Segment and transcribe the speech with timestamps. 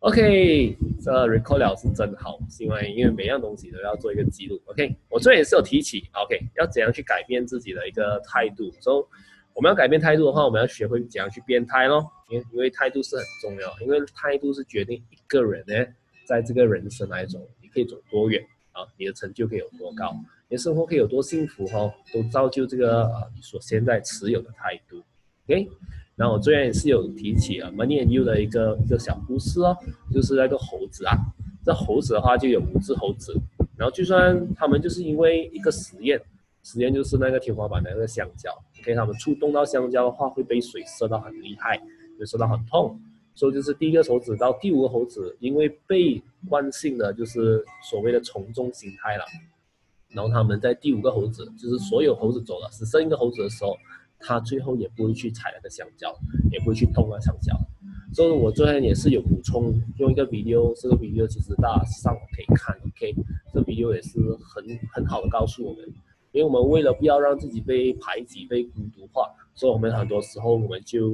[0.00, 4.60] OK，这 record 了是真好，是因为因为每样东西都要做一个记录。
[4.66, 8.70] OK，我这也是有提起，OK，要怎样去改变自己的一个态度。
[8.80, 9.04] 所以
[9.54, 12.08] 我们要改变态度的话，我们要学会怎样去变态咯。
[12.28, 15.74] 因为因为态度是很重要，因为态度是决定一个人呢，
[16.28, 18.40] 在这个人生来走，你可以走多远
[18.70, 20.14] 啊，你的成就可以有多高，
[20.48, 25.02] 你的生活可以有多幸福哈，都造就这个啊你所现在持有的态度。
[25.48, 25.68] OK。
[26.18, 29.76] 然后我这边也是有提起啊，Money and You 的一个一个小故事哦，
[30.12, 31.16] 就是那个猴子啊，
[31.64, 33.32] 这猴子的话就有五只猴子，
[33.76, 36.20] 然后就算他们就是因为一个实验，
[36.64, 38.50] 实验就是那个天花板的那个香蕉
[38.80, 41.80] ，OK，他们触动到香蕉的话会被水射到很厉害，
[42.18, 43.00] 会射到很痛，
[43.36, 49.24] 所以就是第一个猴子到第五个猴子，因为被惯性的就是所谓的从众心态了，
[50.08, 53.76] 然后他们在第五个猴子，就是所有猴子走了，只剩一个猴子的时候。
[54.20, 56.14] 他最后也不会去踩那个香蕉，
[56.50, 57.56] 也不会去动那香蕉。
[58.12, 63.14] 所以，我昨天也是有补充，用一个 video，这个 video 其实大家上网可以看，OK，
[63.52, 65.84] 这 video 也是很很好的告诉我们，
[66.32, 71.12] 因为我们为了不要让自己被排挤、被孤独化，所以我们很多时候我们就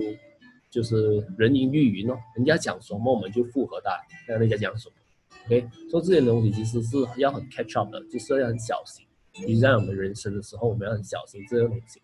[0.71, 3.91] 就是人云亦云哦，人家讲什么我们就附和他，
[4.27, 4.95] 看人家讲什么
[5.47, 9.05] ，OK，所以这些东西其实是要很 catch up 的，就是要很小心。
[9.49, 12.01] 你在我们人生的时候，我们要很小心这些东西。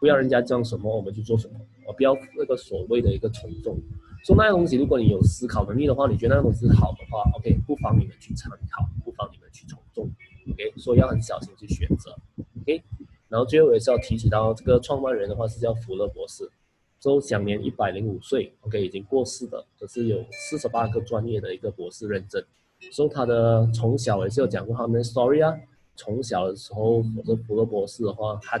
[0.00, 3.78] 不要人家讲什么我们就做什么，我不要那个所谓的一个从众。
[4.24, 10.10] 说那些东西，如果你有思考能力的话，你觉得那个东西好的话，OK，不妨你们去参考，不妨你们去从众
[10.50, 10.72] ，OK。
[10.76, 12.14] 所以要很小心去选择
[12.62, 12.82] ，OK。
[13.28, 16.50] 然后最后也是要提起到这个创办人的话是叫福勒博士，
[17.02, 22.42] 都享年一百零五岁，OK，已经过世的，可是有四十八个专业的一个博士认证。
[22.92, 25.54] 所以他的从小也是有讲过他们的 story 啊。
[25.96, 28.58] 从小的时候，我说福勒博士的话，他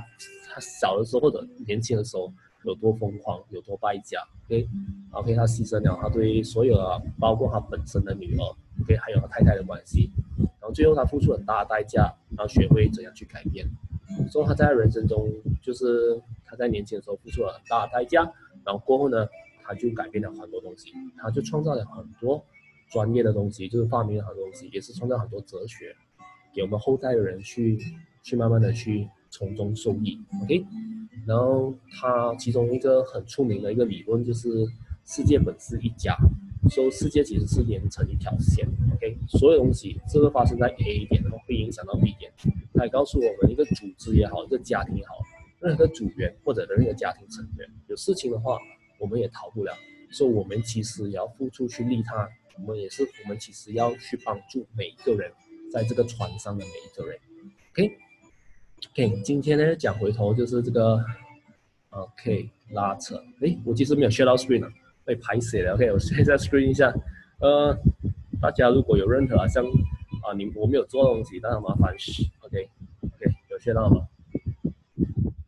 [0.52, 2.32] 他小的时候或者年轻的时候
[2.64, 8.42] 有多疯狂，有多败家，OK，OK，他牺牲了他对所有的，包括他本身的女儿
[8.82, 13.66] ，OK，还有他太太的关系，然后最后他付出很大的代价，然后学会怎样去改变。
[14.28, 18.22] 所以他在人生中，就是他在年轻的时候付出了很大的代价，
[18.64, 19.26] 然后过后呢，
[19.62, 22.44] 他就改变了很多东西，他就创造了很多
[22.90, 25.94] 专业的东西，就是发明了很多东西，也是创造很多哲学。
[26.52, 27.78] 给我们后代的人去
[28.24, 30.64] 去慢慢的去从中受益，OK。
[31.26, 34.66] 然后他其中一个很出名的一个理论就是
[35.04, 36.16] 世界本是一家，
[36.68, 39.16] 说世界其实是连成一条线，OK。
[39.28, 42.32] 所有东西这个发生在 A 点，然后会影响到 B 点。
[42.74, 45.14] 他也告诉我们，一个组织也好，一个家庭也好，
[45.60, 48.58] 任何组员或者任何家庭成员有事情的话，
[48.98, 49.72] 我们也逃不了。
[50.10, 55.30] 所以我们其实也要付出去利他，我们也是我们其实要去帮助每一个人。
[55.70, 57.16] 在这个船上的每一个人
[57.70, 57.96] ，OK
[58.92, 61.00] OK，今天呢讲回头就是这个
[61.90, 64.72] ，OK，拉扯，哎，我其实没有 share 到 screen 啊，
[65.04, 66.92] 被拍死了，OK，我现在 screen 一下，
[67.38, 67.72] 呃，
[68.42, 69.64] 大家如果有任何啊像
[70.24, 71.94] 啊，你我没有做东西，大家麻烦
[72.40, 74.08] ，OK，OK，有 share 到吗？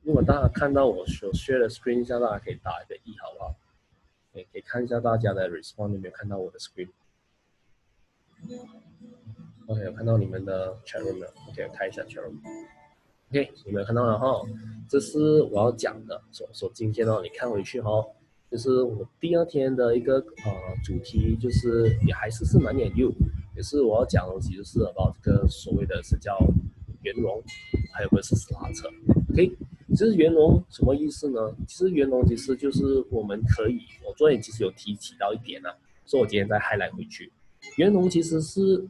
[0.04, 3.56] 如果大家看到我所 share 的 screen 一下，大家可以打一个一，好不好？
[4.32, 6.88] 可以看一下大家的 response 有没有看到我的 screen。
[9.66, 11.26] OK，有看到你们的 channel 没有。
[11.50, 12.32] OK，看一下 channel。
[13.32, 14.43] OK，有没有看到了哈？
[14.91, 16.20] 这是我要讲的。
[16.32, 17.91] 说说今天哦，你看回去哈，
[18.50, 20.53] 就是我第二天的一个呃
[20.84, 23.10] 主题，就是也还是是蛮眼诱
[23.56, 26.38] 也是我要讲的东西，就是把这个所谓的是叫
[27.00, 27.43] 圆融，
[27.94, 28.87] 还有个是拉扯。
[29.32, 29.50] OK，
[29.88, 31.41] 其实圆融什么意思呢？
[31.66, 35.70] 其实圆融其实就是我们可以，我昨天其实有提起到一点呢，
[36.04, 37.32] 所以我今天再嗨来回去。
[37.78, 38.87] 圆融其实是。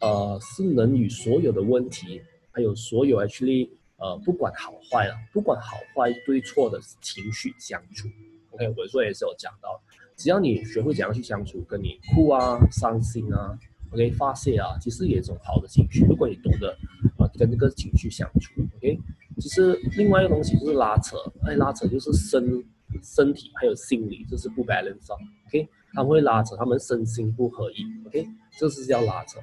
[0.00, 2.20] 呃，是能与所有的问题，
[2.54, 8.08] 还有所有 actually，呃，不管好坏了，不管好坏对错的情绪相处。
[8.50, 9.82] OK，我说也是有讲到，
[10.16, 13.58] 只要你学会怎样去相处，跟你哭啊、伤心啊
[13.92, 16.04] ，OK，发泄啊，其实也是一种好的情绪。
[16.04, 16.70] 如果你懂得
[17.18, 18.96] 啊，跟这个情绪相处，OK，
[19.40, 22.64] 其实另外一个东西就是拉扯，哎，拉扯就是身
[23.02, 25.12] 身体还有心理，这是不 balance
[25.48, 28.24] OK，他们会拉扯，他们身心不合一，OK，
[28.56, 29.40] 这是叫拉扯。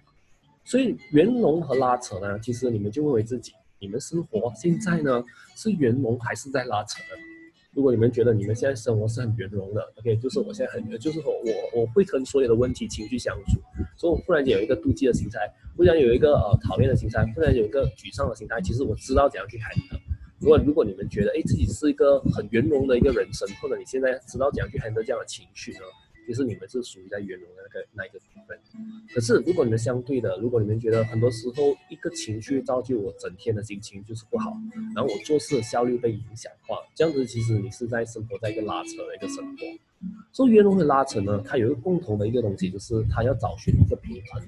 [0.71, 5.21] 所以圆融和拉扯呢，其实你们就问为自己，你们生活现在呢
[5.53, 7.21] 是圆融还是在拉扯呢？
[7.73, 13.59] 如果你们觉得你们现在生活是很圆融的，OK，就是我现在很，就是说我我会跟所有的问题情绪相处，
[13.97, 15.39] 所以我忽然间有一个妒忌的心态，
[15.75, 19.99] 忽然有一个呃讨厌的心态，忽然有一个沮丧的心态，其实我知道怎样去 handle。
[20.39, 25.79] 如果如果你们觉得哎自己是一个很圆融的一个人生，或者你现在知道怎样去 handle 这样的情绪呢？
[26.27, 28.57] 其实你们是属于在圆融的那个那一个部分。
[29.13, 34.53] 可是如果你们相对的，如果你们觉得很多时候一个情绪造就我整天的心情就是不好，
[34.95, 39.63] 然后我做事的效率被影响的话，这样子其实你是在生活在一个拉扯的一个生活。
[40.31, 44.41] 所以圆融会拉扯呢，它有一个共同的一个东西，就是它要找寻一个平衡。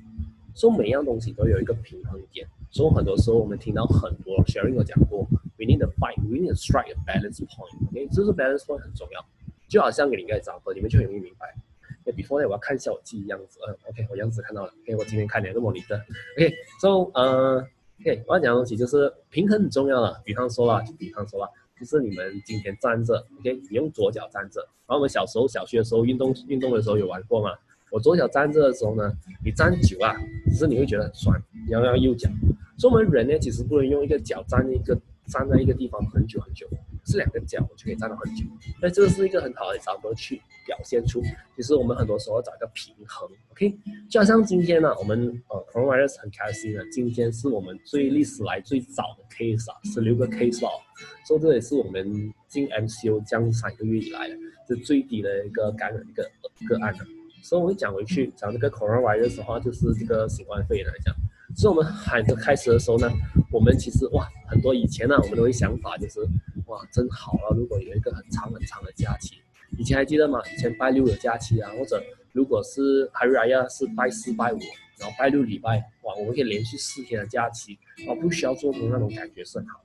[0.55, 2.47] 所以每样东西都有一个平衡点。
[2.71, 5.27] 所以很多时候我们听到很多 sharing 有讲过
[5.57, 7.87] ，we need to find，we need to strike a balance point。
[7.89, 9.25] OK，这是 balance point 很重要。
[9.73, 11.51] 就好像给你一个讲过，你们就很容易明白。
[12.05, 13.57] 那 before 呢，我要看一下我自己样子。
[13.67, 14.71] 嗯，OK，我样子看到了。
[14.83, 15.99] OK，我今天看两个模拟的。
[16.37, 17.57] OK，so 呃
[17.99, 20.21] ，OK，我要讲的东西就是平衡很重要了。
[20.23, 21.49] 比方说啦，就比方说啦，
[21.79, 24.61] 就是你们今天站着，OK，你用左脚站着。
[24.85, 27.49] 然后我们小时候小学的时候运动运动的时候有玩过吗？
[27.89, 29.11] 我左脚站着的时候呢，
[29.43, 30.15] 你站久啊，
[30.45, 32.29] 其实你会觉得很酸，你要用右脚。
[32.77, 34.95] 所以我们人呢，其实不能用一个脚站一个
[35.27, 36.67] 站在一个地方很久很久，
[37.05, 38.45] 是两个脚就可以站到很久。
[38.81, 41.21] 那这个是一个很好的角度去表现出，
[41.55, 43.77] 其实我们很多时候找一个平衡，OK？
[44.09, 50.69] 就好像今天呢，我们呃，Coronavirus 很开心的，今天是我们最历史来最早的 case 啊，十六个 case 哦，
[51.25, 54.35] 所以这也是我们进 MCU 将三个月以来的
[54.67, 56.29] 是最低的一个感染一个
[56.67, 56.99] 个案了。
[57.41, 61.13] 所以我会讲回去讲这个 coronavirus 的话，就是这个新冠肺炎来讲。
[61.55, 63.09] 所以我们喊着开始的时候呢，
[63.51, 66.19] 我们其实哇，很多以前呢，我们都会想法就是
[66.65, 69.35] 哇，真好了，如果有一个很长很长的假期。
[69.77, 70.39] 以前还记得吗？
[70.53, 74.59] 以前拜六有假期啊，或者如果是 Hari Raya 是拜四拜五，
[74.99, 77.77] 然后拜六礼拜，哇，我们可以连续四天的假期，
[78.07, 79.83] 啊，不需要做工那种感觉是很好。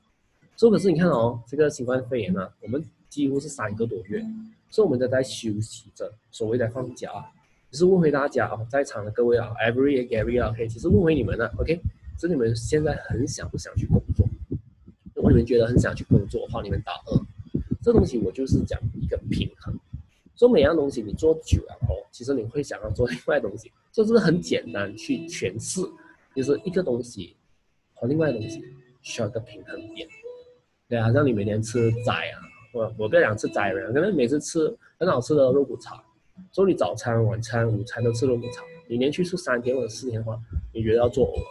[0.56, 4.24] 所以可是你看哦，这个新冠肺炎呢，我们几乎是三个多月，
[4.68, 7.10] 所以我们都在休息着，所谓的放假。
[7.70, 11.78] 只是问回大家啊，在场的各位啊，Every Gary 啊，OK，其实问回你们呢，OK，
[12.18, 14.26] 是你们现在很想不想去工作？
[15.14, 17.20] 如果你们觉得很想去工作的话，你们打二。
[17.82, 19.74] 这东西我就是讲一个平衡，
[20.36, 25.82] 说每样东西你做久了哦，其实你会想要做另外东西，就是很简单去诠释，
[26.34, 27.36] 就是一个东西
[27.94, 28.64] 和另外东西
[29.02, 30.08] 需要一个平衡点。
[30.88, 32.40] 对啊，像你每天吃斋啊，
[32.72, 36.02] 我我不要讲吃斋人，可能每次吃很好吃的肉骨茶。
[36.52, 40.38] 说你早餐、晚餐、午餐都吃肉骨茶，你连续吃三天或者四天的话，
[40.72, 41.42] 你觉得要做偶尔？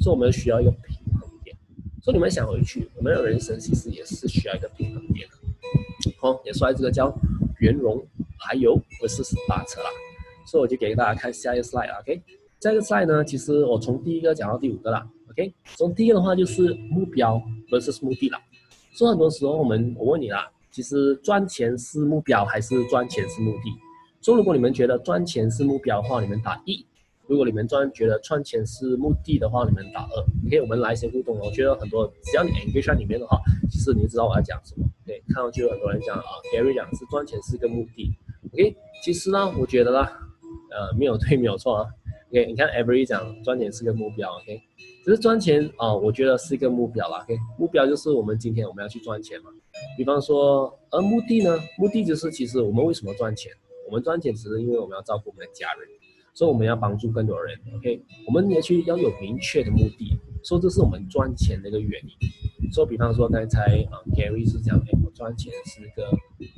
[0.00, 1.56] 所以我们需要一个平衡点。
[2.02, 5.34] 所以你们想回去，我们的人生其实也是需要一个平衡点的。
[6.18, 7.14] 好，也说这个叫
[7.58, 8.04] 圆融，
[8.38, 9.90] 还有不是拉扯啦。
[10.46, 12.22] 所以我就给大家看下一个 slide，OK？
[12.60, 15.52] 下一个 slide 呢，其实我从第一个讲到第五个啦，OK？
[15.76, 18.40] 从第一个的话就是目标不是目的啦。
[18.94, 23.87] 所以很多时候我们，我问你啦，其实赚钱是目标还是赚钱是目的？
[24.28, 26.84] 说如果你们觉得赚钱是目标的话，你们打一；
[27.26, 30.22] 如果你们赚觉得赚钱是目的的话，你们打二。
[30.46, 31.38] OK，我们来一些互动。
[31.38, 33.40] 我觉得很多，只要你 engage 在里面的话，
[33.70, 34.86] 其实你知道我要讲什么。
[35.06, 36.22] 对，看到就有很多人讲啊
[36.52, 38.14] ，Gary 讲是赚钱是一个目的。
[38.52, 40.02] OK，其实呢，我觉得啦，
[40.72, 41.86] 呃，没有对，没有错啊。
[42.28, 44.30] OK，你看 Every 讲赚钱是个目标。
[44.40, 44.60] OK，
[45.06, 47.22] 只是赚钱啊，我觉得是一个目标啦。
[47.22, 49.50] OK，目标就是我们今天我们要去赚钱嘛。
[49.96, 53.50] 比方说，而目的呢，目的就是其实我们为什么赚钱？
[53.88, 55.88] 我们赚钱只是因为我们要照顾我们的家人，
[56.34, 57.58] 所以我们要帮助更多人。
[57.74, 60.14] OK，我们也去要有明确的目的，
[60.44, 62.70] 说这是我们赚钱的一个原因。
[62.70, 66.10] 说比方说刚才啊，Gary 是讲，哎，我赚钱是一个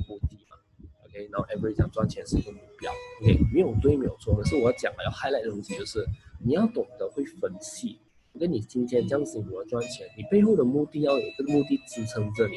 [0.09, 0.57] 目的嘛。
[1.05, 2.91] OK，然后 Every 讲赚钱是一个目标。
[3.21, 4.35] OK，没有对，没有错。
[4.35, 6.05] 可是我要讲要 highlight 的东西就是，
[6.43, 7.97] 你要懂得会分析。
[8.37, 12.55] 跟你今天这样子我要赚钱，你背后的目的要有这个目的支撑着你。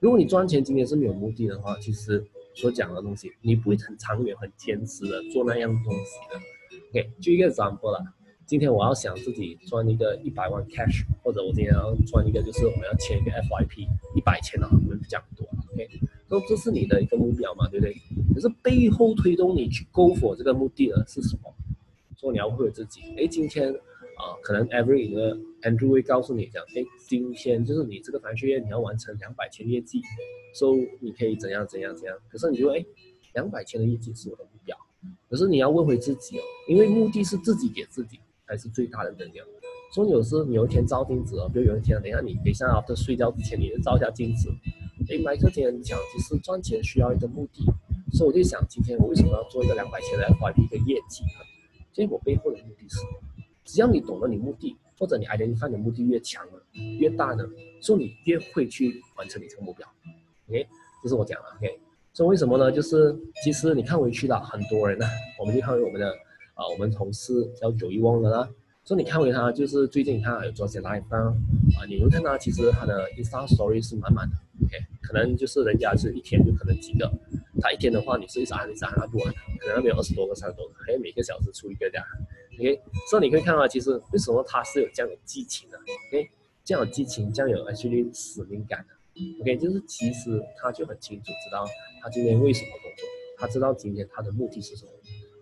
[0.00, 2.26] 如果你赚钱今天是没有目的的话，其实。
[2.56, 6.40] 所讲的东西，你不会很长远、很坚持的做那样东西的。
[6.90, 8.02] OK，就一个 example 了。
[8.46, 15.86] 今天我要想自己赚一个一百万 cash，或者我今天要赚一个，就是我们要签一个 FYP 一百千的，我们讲多 OK，
[16.28, 17.94] 说这是你的一个目标嘛，对不对？
[18.34, 21.52] 可是背后推动你去 go for 这个目的的是什么？
[22.16, 23.74] 说你要会自己，哎，今天
[24.16, 30.00] 啊，可能 every 个 Andrew 会告诉你讲，哎，今天就是你这个团学院你要完成两百千业绩。
[30.54, 32.84] ，so 你可以怎样怎样怎样，可是你就哎，
[33.34, 34.76] 两百千的业绩是我的目标，
[35.28, 39.46] 可是你要问回自己哦，因为目的是自己给自己才是最大的能量。
[39.94, 44.48] 所以有时你有一天照镜子哦，比如有一天等下你等下啊，在睡觉之前你就照一下镜子，
[45.10, 47.64] 哎，麦克今天讲其实赚钱需要一个目的，
[48.12, 51.44] 所以我就想今天我为什么要做一个两百千的 FYP 一个业绩呢？
[51.92, 52.98] 所以我背后的目的是，
[53.66, 56.52] 只要你懂了你目的，或者你 identify 的目的越强了
[56.98, 57.44] 越大呢，
[57.82, 59.86] 所以你越会去完成你这个目标。
[60.48, 60.66] OK，
[61.02, 61.48] 这是我讲的。
[61.56, 61.78] OK，
[62.12, 62.70] 所以为什么呢？
[62.70, 65.04] 就是其实你看回去了，很多人呢，
[65.38, 66.08] 我们就看回我们的
[66.54, 68.48] 啊，我们同事叫九一汪的啦。
[68.84, 71.34] 所以你看回他，就是最近你看有做些 live 啊，
[71.76, 74.36] 啊，你会看到其实他的 Insta Story 是满满的。
[74.64, 77.12] OK，可能就是人家是一天就可能几个，
[77.60, 82.04] 他一天的话，你是一直按一直按按不完，可能那边有二十多个、三十多个，还有每个小时出一个这样。
[82.58, 86.30] OK，所以你可以看到，其实为什么他是有这样的激情的？OK，
[86.64, 88.94] 这样有激情，这样有 actually 使命感的。
[89.40, 91.66] OK，就是其实他就很清楚知道
[92.02, 93.06] 他今天为什么工作，
[93.38, 94.90] 他知道今天他的目的是什么。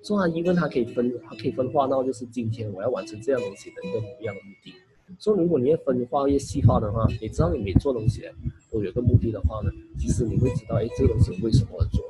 [0.03, 4.75] 所以他因为他可以分，他可以分化到就是今天我要完成这样东西的一个不一样的目的。
[5.19, 8.23] 所以如果你要分化越细化的话，你知道你每做东西
[8.75, 12.05] 都有个目的的话呢，其实你会知道，哎，这个东西为什么而做。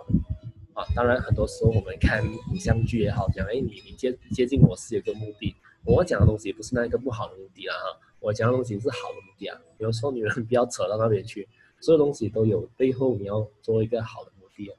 [0.73, 5.54] 啊，当然很多时候我们看影像剧也好，讲，哎，你你接接近我是有个目的。
[5.85, 9.61] 我讲的东西不是那一个不好的目的啊，哈，我讲的东西是好的目的啊。
[9.76, 11.47] 有时候女人不要扯到那边去，
[11.80, 14.73] 所有东西都有背后你要做一个好的目的。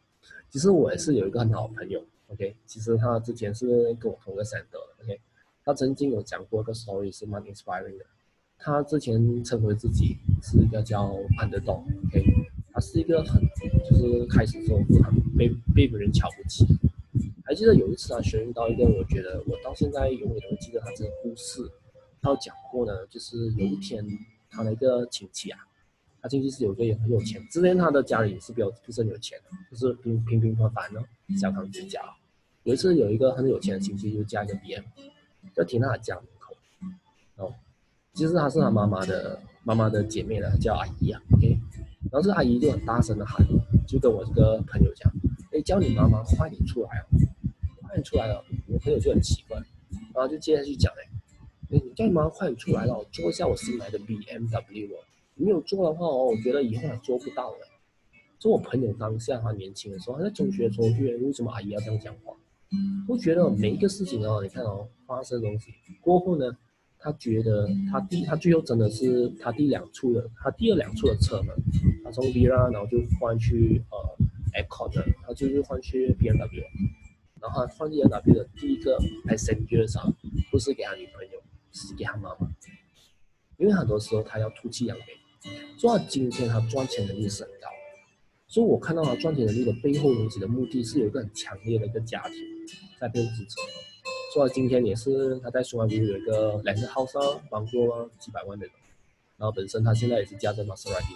[0.50, 5.22] 其实我也是有一个很好的朋友，OK，其实他之前是跟我同个 center 的，OK，
[5.64, 8.06] 他曾经有讲过一个 story 是蛮 inspiring 的。
[8.58, 12.24] 他之前称为自己是一个叫潘德东，OK。
[12.74, 13.42] 他是一个很，
[13.90, 16.66] 就是开始之后就很被被别人瞧不起。
[17.46, 21.72] 还记得有一次他学运到一个，我觉得我到现在永远都会记得他这个故事。
[22.22, 24.04] 他有讲过呢，就是有一天
[24.50, 25.60] 他的一个亲戚啊，
[26.22, 31.02] 他亲戚是有个很有钱，之前他的家里是比较不是很有钱的，就是平平平凡凡的
[31.40, 32.02] 小康之家。
[32.64, 34.84] 有一次有一个很有钱的亲戚就加一个 BM，
[35.56, 36.58] 就停在他家门口。
[37.38, 37.54] 哦，
[38.16, 41.50] 其实她是她妈妈的妈妈的姐妹了，叫阿姨啊，OK。
[42.12, 43.46] 然后这阿姨就很大声的喊，
[43.86, 45.12] 就跟我这个朋友讲
[45.52, 47.06] ：“哎，叫你妈妈快点出来哦，
[47.82, 48.42] 快点出来了。”
[48.72, 49.58] 我朋友就很奇怪，
[50.14, 51.04] 然后就接着去讲：“哎，
[51.72, 55.04] 哎，你叫你妈妈快点出来了，坐一下我新来的 BMW 哦。
[55.34, 57.58] 你没有坐的话哦，我觉得以后还做不到了。”
[58.40, 62.34] 就我朋友当下他年轻的时候，他在中学的时候，觉得为什么阿姨要这样讲话？
[63.10, 66.56] 我觉得每一个事情哦，你看哦，发生东西过后呢？
[67.06, 71.56] 他觉得他第他最后真的是他第两处的他第二两处的车门，
[72.04, 76.64] 他从 v i r a 然后就换去呃 Accord，他就是换去 BMW，
[77.40, 80.12] 然后他换 BMW 的第一个 passenger 上
[80.50, 81.40] 不是给他女朋友，
[81.72, 82.50] 是给他妈妈，
[83.60, 85.06] 因为很多时候他要吐气扬眉，
[85.78, 87.68] 所以他今天他赚钱能力是很高，
[88.48, 92.34] 所以我看到他赚钱能力的背后东西的目的是有一个很强烈的一个家庭
[93.00, 93.95] 在背后支撑。
[94.36, 97.88] 说今天也是他在苏安比有一个两个 house 帮助
[98.20, 98.76] 几百万的人，
[99.38, 101.14] 然后本身他现在也是驾着玛莎拉蒂，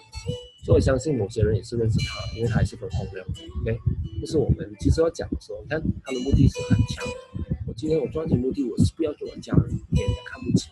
[0.64, 3.20] 所以我相信某些人也是认识他，因为他也是很红的。
[3.60, 3.78] OK，
[4.22, 7.06] 就是我们其实要讲的时候，你看他的目的是很强。
[7.68, 10.70] 我今天我赚钱目的，我是不要给我家人给人家看不起，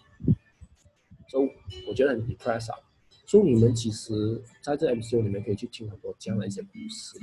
[1.27, 1.49] 所以
[1.85, 2.79] 我觉得很 impress 啊。
[3.25, 7.19] 所以你们其实在这 MCU 里面可以去听很多这样的一些故事，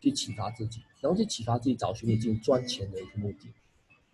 [0.00, 3.48] 去启发自己，然后去启发自己找寻你自己赚钱的一个目的。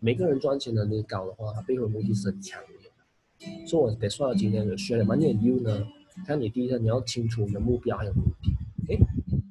[0.05, 3.67] 每个人赚钱能力高的话，他背后的目的是很强的。
[3.67, 5.87] 所以我得说到今天的学了蛮点 U 呢。
[6.27, 8.93] 看你第一个，你要清楚你的目标还有目的。
[8.93, 8.99] 哎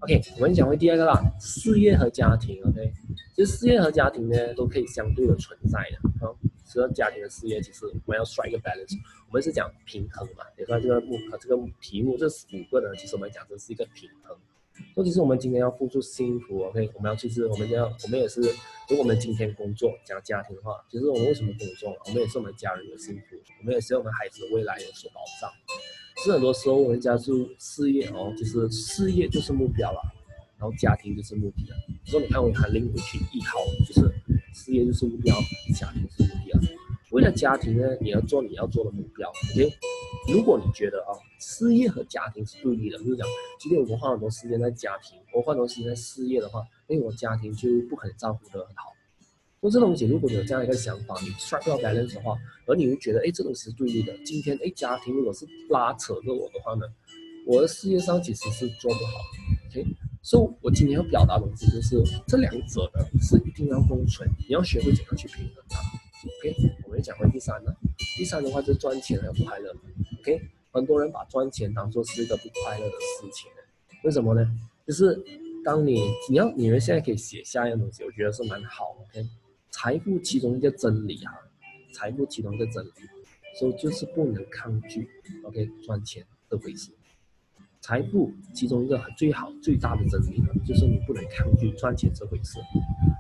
[0.01, 2.62] ，OK，我们讲回第二个啦，事业和家庭。
[2.65, 2.91] OK，
[3.34, 5.98] 其实事业和家庭呢都可以相对的存在的。
[6.20, 8.96] 好，除了家庭的事业，其实我们要耍一个 balance。
[9.29, 14.38] 我们是讲平衡嘛，也算这个目这个题目这五个呢，其实我们讲的是一个平衡。
[14.95, 21.95] 尤其是我们今天要付出幸福，OK，我们要其实我们要我们也是，如果我们今天工作讲家庭的话，其实我们为什么工作？
[22.05, 25.50] 我们也是我们家人的幸福，我们也是我们孩子的未来有所保障。
[26.17, 30.01] 是很多时候人家是事业哦，就是事业就是目标了，
[30.60, 31.77] 然后家庭就是目的了。
[32.05, 34.01] 所以你看我们还拎回去一号，就是
[34.53, 35.33] 事业就是目标，
[35.74, 36.60] 家庭是目的啊。
[37.12, 39.74] 为了家庭呢，你要做你要做的目标，OK。
[40.31, 43.27] 如果你觉得啊，事业和家庭是对立的，就是讲，
[43.60, 48.93] 今天我花很多时间在家庭，我花很多时间在事业的话，哎，我家庭就不可能照顾得很好。
[49.60, 54.15] 说这东西，如果你有这样一个想法，你 strike 到 balance 的话，而你会觉得，哎，这东西是对立的。
[54.24, 56.86] 今天，哎，家庭如果是拉扯着我的话呢，
[57.48, 59.12] 我的事业上其实是做不好。
[59.69, 59.86] OK，
[60.21, 65.79] 所以我今天要表达的东西就是，这两者呢是一定要共存，你要学会怎样去平衡它。
[65.79, 66.55] OK，
[66.86, 67.71] 我们讲回第三呢。
[68.17, 69.75] 第三的话就是赚钱和快乐。
[70.19, 70.39] OK，
[70.71, 73.51] 很多人把赚钱当做是一个不快乐的事情。
[74.03, 74.49] 为什么呢？
[74.87, 75.21] 就是
[75.63, 78.97] 当你你要你们现在可以写下一样东西，我觉得是蛮好。
[79.01, 79.27] OK，
[79.69, 81.31] 财富其中一个真理啊，
[81.93, 82.91] 财富其中一个真理，
[83.59, 85.07] 所以就是不能抗拒。
[85.43, 86.91] OK，赚钱这回事。
[87.79, 92.59] 财富其中一个最好最大的真理呢，就是你不能抗拒赚钱这回事。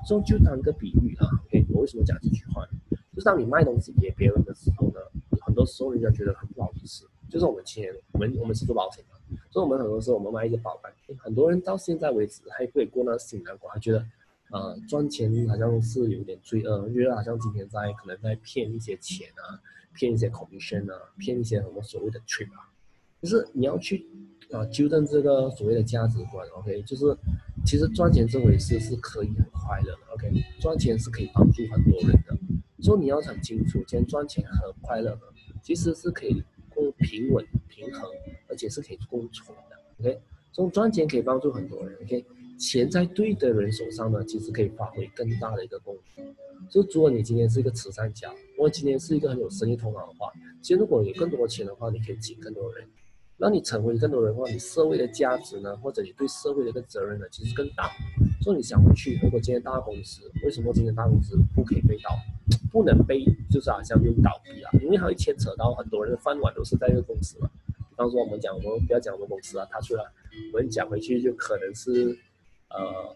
[0.07, 1.27] 所以就当个比喻啊。
[1.45, 2.65] OK，我为什么讲这句话？
[3.13, 4.99] 就是当你卖东西给别人的时候呢，
[5.45, 7.05] 很多时候人家觉得很不好意思。
[7.31, 14.05] 就是我们前我们我们是做保险的，所以我们很多时候我们卖一些保单，很多人到现在为止还会过那心难关，他觉得，
[14.51, 19.55] 呃，赚钱好像是有点罪恶，觉得好像今天在可能在骗一些钱啊，
[19.93, 22.69] 骗一些 commission 啊，骗一些什么所谓的 trip 啊，
[23.21, 24.05] 就是你要去
[24.51, 27.17] 啊纠正这个所谓的价值观，OK，就是
[27.65, 30.29] 其实赚钱这回事是可以很快乐的，OK？
[30.59, 32.37] 赚钱是可以帮助很多人的，
[32.83, 35.21] 所以你要很清楚，今天赚钱很快乐的，
[35.63, 36.43] 其实是可以
[36.91, 38.09] 平稳、平衡，
[38.47, 40.21] 而且是可以共存的，OK？
[40.53, 42.25] 所以赚钱可以帮助很多人，OK？
[42.57, 46.35] 钱在对的人手上呢，其实可以发挥更大的一个功能。
[46.69, 52.87] 就如果你今天是一个慈善家，或者今天是一个很有生意头脑的话，其实如果有更多钱的话，你可以请更多人。
[53.41, 57.89] 让你成为更多人的话，你社会的价值呢，或者你对社会的一个责任呢，其实更大。
[58.39, 62.11] 所以你想回去，如果今天大公司，为什么今天大公司不可以被倒，
[62.71, 64.69] 不能被就是好像就倒闭啊？
[64.83, 67.49] 因为它会牵扯到很多人的饭碗都是在这个公司嘛。
[67.89, 70.03] 比方说我们讲，我们不要讲我们公司啊，他去了，
[70.53, 72.15] 我们讲回去就可能是，
[72.69, 73.15] 呃，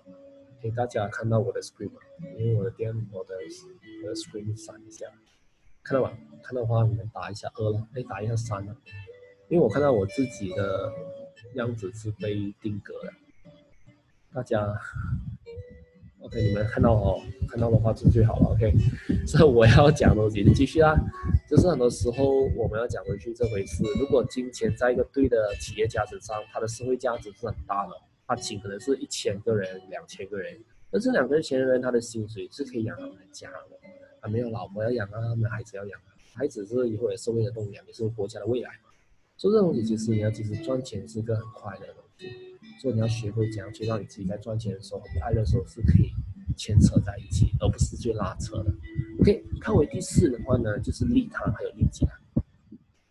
[0.60, 2.00] 给大家看到我的 screen 嘛，
[2.39, 3.36] 因为我的电我的
[4.03, 5.05] 我的 screen 闪一下，
[5.84, 6.17] 看到吗？
[6.41, 8.75] 看到的话你们打一下二了，可以打一下三了。
[9.47, 10.91] 因为我看到我自己的
[11.53, 13.13] 样子是被定格了，
[14.33, 14.75] 大家，
[16.19, 18.73] OK，你们看到哦，看到的话就最好了，OK。
[19.27, 20.95] 所以我要讲的东西就继续啦，
[21.47, 23.83] 就是很多时候我们要讲回去这回事。
[23.99, 27.93] 如果金钱在一个对的企业价值上，它的社会价值是很大的，
[28.25, 30.59] 他请可能是一千个人、两千个人，
[30.89, 33.77] 那这两个千人他的薪水是可以养他们的家的，
[34.19, 35.99] 他没有老婆要养啊，他们孩子要养，
[36.33, 38.71] 孩子是以后的社会的栋梁，也是国家的未来。
[39.37, 42.27] 做这东西其实你要其实赚钱是一个很快乐的东西，
[42.81, 46.09] 所以你要学会怎样去让你自己在赚钱的时候很快乐的时候是可以
[46.55, 48.73] 牵扯在一起，而不是去拉扯的。
[49.19, 52.07] OK，看为第四的话呢，就是利他还有利己。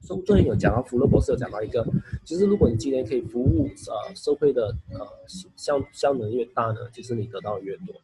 [0.00, 1.86] 所以昨天有讲到福勒博士有讲到一个，
[2.24, 5.06] 其实如果你今天可以服务呃社会的呃
[5.56, 7.94] 效效能越大呢，其实你得到的越多。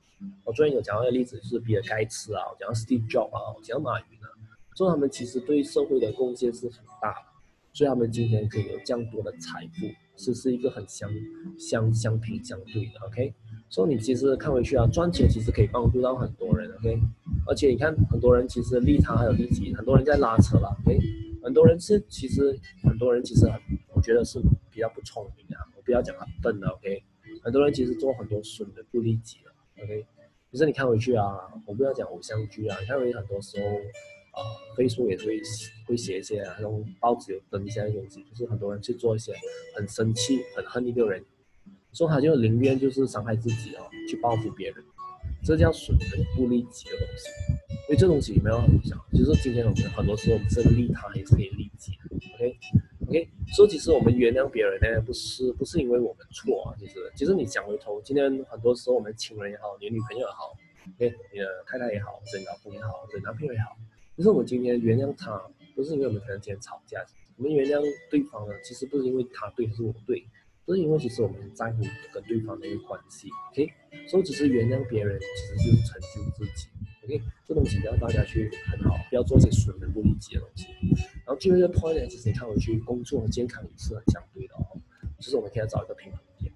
[0.44, 4.28] 我昨天有讲到一个例子，就是比尔盖茨啊，讲到 Steve Jobs 啊，讲到马云啊，
[4.76, 7.29] 说他们其实对社会的贡献是很大的。
[7.72, 9.86] 所以他们今天可以有这样多的财富，
[10.16, 11.10] 是是一个很相
[11.58, 13.32] 相相平相对的，OK。
[13.68, 16.98] 所以你其实看回去啊，赚钱其实可以帮助到很多人，OK。
[17.46, 20.98] 而且你看很多人其实利他还有利己，很多人在拉扯了，OK。
[21.42, 23.60] 很多人是其实很多人其实很，
[23.94, 27.02] 我觉得是比较不聪明啊，我不要讲他笨了，OK。
[27.42, 30.04] 很多人其实做很多损的不利己的，OK。
[30.50, 33.78] 可是你看回去啊，我不要讲偶像剧啊，你看回去很多时候。
[34.32, 34.40] 啊，
[34.76, 35.40] 飞书也会
[35.86, 39.32] 会写一些啊，那种报纸有登一些东西，就是很多人去做一些
[39.76, 41.24] 很生气、很恨一个人，
[41.92, 44.84] 说他就宁愿就是伤害自己哦，去报复别人，
[45.44, 47.28] 这叫损人不利己的东西。
[47.88, 51.92] 因为这东西没有很想，就是今天我们很多时候我们是利他也是可以利己
[52.34, 52.56] ，OK
[53.08, 53.28] OK。
[53.52, 60.54] 所以其实我们原谅别人呢，不是不是因为我们错啊，其实其实你想回头，今天很多时候我们亲人也好，你女朋友也好
[60.94, 63.76] ，OK，你的太太也好，你老公也好，你男朋友也好。
[64.20, 65.42] 可是我今天原谅他，
[65.74, 67.02] 不是因为我们可能今天吵架，
[67.38, 70.22] 我们原谅对方呢，其实不是因为他对还是我对，
[70.66, 73.72] 不是因为其实我们在乎跟对方的一个关系，OK，
[74.06, 76.68] 所以只是原谅别人，其实就是成就自己
[77.02, 80.66] ，OK，这东西要大家去很好，不要做一些损人不利己的东西。
[81.24, 84.76] 然后最后一个 point 呢，其实你看回去，工作和健康也是很相对的哦，
[85.18, 86.52] 就是我们可以找一个平衡点，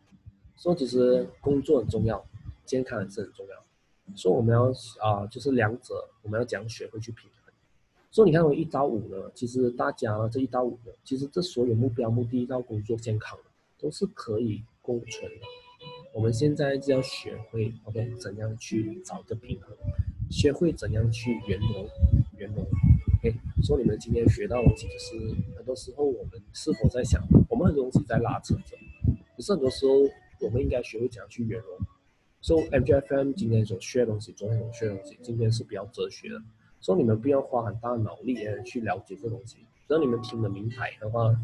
[0.55, 2.23] 所以其实工作很重要，
[2.67, 7.31] 健康也是很重要，所以我们要啊，就是两者我们要讲学会去平。
[8.15, 13.37] 所以你看，我一到五呢，其实大家这一到五呢，其实这所有目标、目的到工作、健康，
[13.77, 15.47] 都是可以共存的。
[16.15, 19.77] 我们现在就要学会，OK，怎样去找个平衡，
[20.31, 21.89] 学会怎样去圆融、
[22.39, 22.65] 圆融
[23.19, 23.35] ，OK。
[23.65, 28.77] 所以你们今天学到的东西，就是很多时候我们是否在想，我们很多东西在拉扯着，
[29.37, 29.93] 可是很多时候
[30.41, 31.77] 我们应该学会怎样去圆融。
[32.41, 36.41] 所以 MGFM 今天所学的东西，昨天所学的东西，今天是比较哲学的。
[36.85, 39.57] 说你们不要花很大的脑力去了解这东西，
[39.89, 41.35] 只要你们听得明白的话，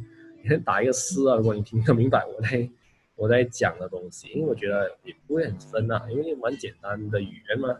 [0.44, 1.36] 你 打一个四啊。
[1.36, 2.68] 如果你听得明白我在
[3.16, 7.74] 我在讲的东西，因为我觉得也不会很深呐，因为蛮简单的语言嘛。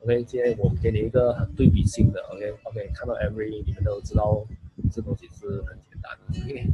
[0.00, 4.46] OK，今天我们给你一个很对比性的 OK OK，看到 every 你们都知道
[4.92, 6.42] 这东西是很简单的。
[6.42, 6.70] OK，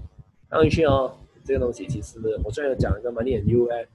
[0.51, 3.87] 看回去哦，这个东西其实我虽然讲一个 Money and You 哎，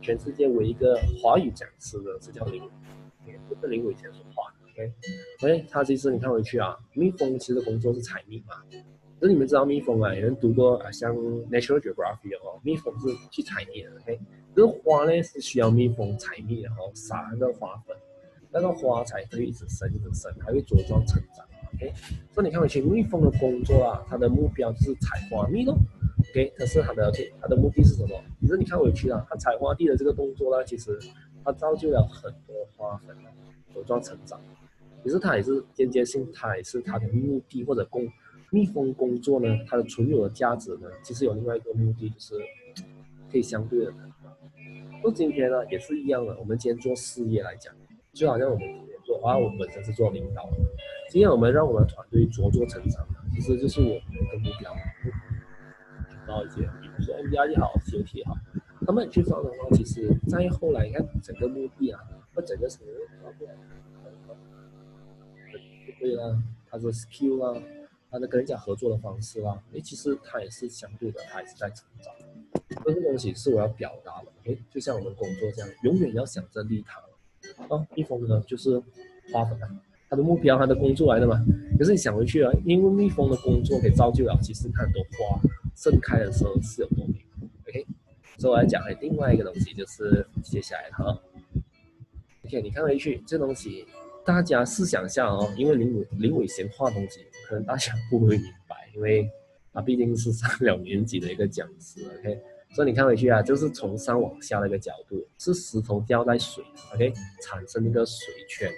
[0.00, 4.54] 全世界唯一一个华语讲师的是叫林伟，不是林伟以前说话。
[5.40, 8.62] OK，他其实你看回去啊，蜜蜂其实工作是采蜜嘛。
[9.18, 13.90] 可是你们知道蜜蜂啊，有人读过啊，像 Natural Geography 哦，蜜蜂是去采蜜的。
[14.00, 14.20] OK，
[14.54, 17.96] 这花呢是需要蜜蜂采蜜，然后撒那个花粉，
[18.52, 21.44] 那个花才会一直生一直生，还会茁壮成长。
[21.74, 21.92] OK，
[22.32, 25.76] 所以你看回去，蜜蜂的工作啊，它的目标就是采花蜜咯。
[26.30, 28.22] OK，可是它的 OK，它的目的是什么？
[28.40, 30.96] 其实你看回去啊，它采花地的这个动作呢，其实
[31.44, 33.16] 它造就了很多花粉
[33.74, 34.40] 茁壮成长。
[35.08, 38.06] 其实它也是间接性，它也是它的目的或者工
[38.50, 42.34] 蜜蜂工作呢，它的存有的价值呢，其实有另外一个目的，就是
[43.32, 43.94] 可以相对的
[45.02, 47.74] 那今天呢也是一样的，我们今天做事业来讲，
[48.12, 50.46] 就好像我们今天做啊，我本身是做领导，
[51.08, 54.70] 今天我们让我们团队茁壮成长，其实就是我们的目标。
[56.26, 58.34] 到一些，比如说 M B R 也好，COT 也好，
[58.84, 61.98] 他们去放的话，其实再后来你看整个目的啊，
[62.34, 62.90] 或整个什么
[63.22, 63.46] 发布，
[65.98, 67.62] 对啊，他的 skill 啊，
[68.10, 72.12] 他的跟人家合作的方式啊，诶，其实他也是相对的，他也是在成长。
[72.84, 77.02] 这个东西是我要表达的，诶，就像我们工作这样，永远要想着利他。
[77.68, 78.82] 哦，蜜蜂呢就是
[79.32, 79.68] 花粉啊，
[80.08, 81.44] 他的目标，他的工作来的嘛。
[81.78, 85.40] 可是你想回去啊，因为蜜蜂的工作可以造就了，其实很多花。
[85.74, 87.24] 盛开的时候是有多美
[87.62, 87.86] ，OK，
[88.36, 91.16] 所以我来讲另外一个东西，就是接下来哈
[92.44, 93.86] ，OK，你看回去这东西，
[94.28, 99.26] 大家试想一下哦，因为林伟林伟贤画东西，可能大家不会明白，因为
[99.72, 102.38] 他毕竟是上了年级的一个讲师，OK，
[102.74, 106.62] 所以你看回去啊，就是从上往下的一个角度，是石头掉在水
[106.92, 107.10] ，OK，
[107.42, 108.16] 产生一个水
[108.50, 108.70] 圈。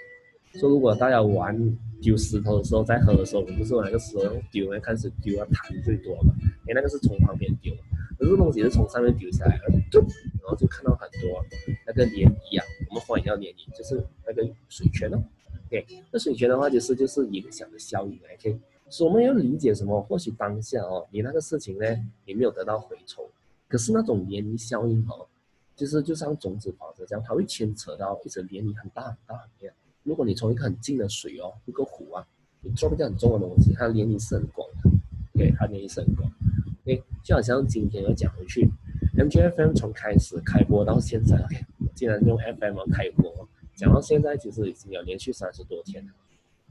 [0.54, 1.58] 说如果大家玩
[2.00, 6.32] 丢石头的时候，在喝的时候，我们不是那个石头丢，开始丢要弹最多嘛？
[6.68, 7.74] 哎，那个是从旁边丢，
[8.16, 11.44] 可是东西是从上面丢下来，然后就看到很多
[11.84, 12.64] 那个涟漪啊。
[12.88, 15.20] 我们欢迎叫涟漪，就是那个水圈哦。
[15.72, 18.18] OK，那水泉的话就是就是影响的效应。
[18.34, 20.02] OK，所以我们要理解什么？
[20.02, 21.86] 或许当下哦，你那个事情呢，
[22.26, 23.30] 你没有得到回抽，
[23.68, 25.26] 可是那种涟漪效应哦，
[25.76, 29.74] 就是就像种子法则这样，它会牵扯到一层涟漪很大很大很大。
[30.02, 32.26] 如果你从一个很近的水哦，一个湖啊，
[32.62, 34.90] 你做不掉很重的东西，它的涟漪是很广的
[35.36, 36.28] ，OK，它涟漪是很广
[36.82, 38.68] ，OK，就好像今天要讲回去
[39.16, 43.48] ，MGFM 从开始开播到现在，OK，既然用 FM 开播，
[43.80, 46.12] 讲到现在其实已经有连续三十多天了，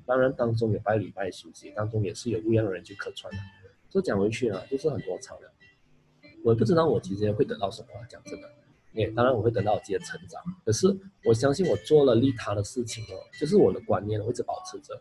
[0.06, 3.40] 当然当中有拜礼拜休息，当中也是有不一样的人去客串的，
[3.90, 5.52] 就讲回去啊，就是很多场的，
[6.44, 8.48] 我不知道我今天会得到什么，讲真的。
[8.94, 10.96] 也，当然我会得到自己的成长，可是
[11.26, 14.94] 我相信我做了利他的事情哦，就是我的观念我一直保持着，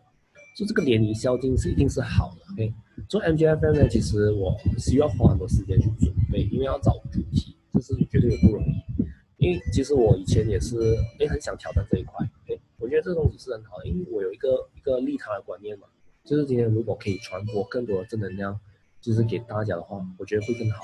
[0.57, 2.53] 就这个涟漪效应是一定是好的。
[2.53, 2.73] OK，
[3.07, 8.98] 做 MGFM 呢，其实我需要花很多时间去准备，因为要找主题，这是绝对不容易。
[9.39, 10.77] 因为其实我以前也是
[11.19, 15.87] 哎很想挑战这一块，哎，我觉得这东西是很好的，因为我有一个一个利他的观念嘛，
[16.25, 18.59] 就是今天如果可以传播更多的正能量，
[19.01, 20.83] 就是给大家的话，我觉得会更好。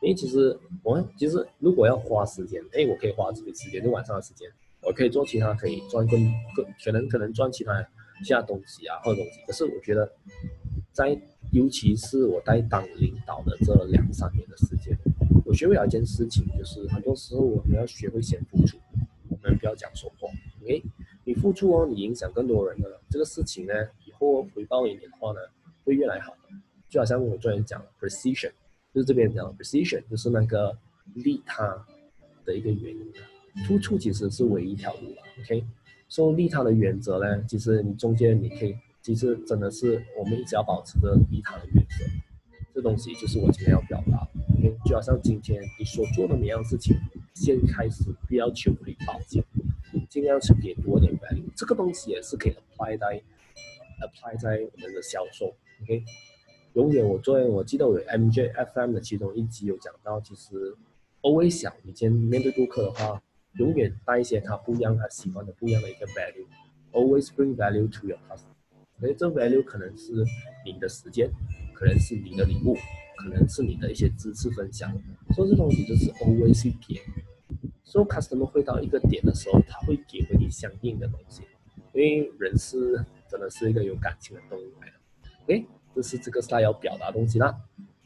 [0.00, 4.48] 因为其实我其实如果要花时间，哎，我可以花这个时间，就晚上的时间，
[4.82, 6.22] 我可以做其他可以赚更
[6.54, 7.84] 更可能可能赚其他
[8.24, 9.40] 其他东西啊或者东西。
[9.44, 10.08] 可是我觉得，
[10.92, 14.96] 在尤其是我在当领导的这两三年的时间，
[15.44, 18.78] 我学会了一件事情，就是很多时候我们要学会先付出，
[19.28, 20.28] 我们不要讲说话。
[20.68, 20.80] 哎，
[21.24, 23.72] 你付出哦，你影响更多人的这个事情呢，
[24.06, 25.38] 以后回报给你的话呢，
[25.84, 26.34] 会越来越好。
[26.88, 28.52] 就好像我昨天讲 precision。
[28.94, 30.76] 就是这边讲 precision，就是那个
[31.14, 31.86] 利他
[32.44, 33.12] 的一个原因
[33.66, 35.64] 突出其实是唯一一条路了，OK？
[36.08, 42.04] 说利他的原则呢，其实你中间你可以，其实真的是我们一直要保持着利他的原则。
[42.74, 44.26] 这东西就是我今天要表达
[44.84, 46.96] 就好像今天你所做的每样事情，
[47.34, 49.42] 先开始不要求回报，尽
[50.08, 51.44] 尽量去给多点 value。
[51.54, 53.22] 这个东西也是可以 apply 在
[54.00, 56.04] apply 在我们的销售，OK？
[56.74, 60.76] 永远，我作为我记得我有 MJFM 的其中一集有讲到，其实
[61.22, 63.20] always 想你今天面对顾客的话，
[63.58, 68.54] 永远带一些他不一样、他喜欢的不一样的一个 value，always bring value to your customer。
[69.00, 70.12] 所以这 value 可能是
[70.64, 71.30] 你的时间，
[71.78, 72.74] 可能是你的礼物，
[73.16, 74.90] 可能是你的一些知识分享。
[75.34, 77.00] 所以这东西就是 always 给。
[77.84, 81.42] 所以 customer 会到一个点的时候，他会给回你相应的东西，
[81.92, 84.94] 因为人是真的是一个有感情的动物来的。
[85.44, 85.66] OK。
[85.94, 87.52] 这是这个 style 要表达的东西啦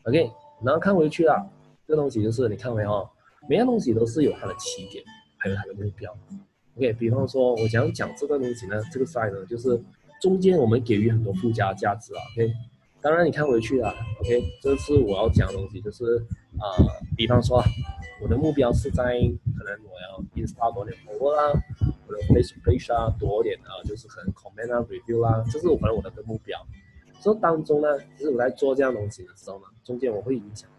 [0.05, 0.31] ，OK，
[0.63, 1.47] 然后看回去啦，
[1.87, 3.07] 这个东西就是你看没有，
[3.51, 5.05] 每样东西都是有它的起点，
[5.37, 6.17] 还有它的目标
[6.77, 9.79] ，OK，比方说我想讲这个东西呢，这个 style 呢，就是
[10.23, 12.55] 中间我们给予很多附加价值啊，OK，
[13.03, 16.05] 当然你看回去啊，OK，这是我要讲的东西，就是
[16.61, 16.87] 呃，
[17.17, 17.61] 比方说
[18.23, 19.03] 我的目标是在
[19.59, 21.53] 可能我要 install 多点 follow 啦，
[22.07, 26.65] 我的 Facebook page 啊多点啊，就是可能 comment 啊 review 啦，这是我可能我的个目标。
[27.21, 30.71] 这当中呢，其实我在做这样东西的时候呢，中间我会影响，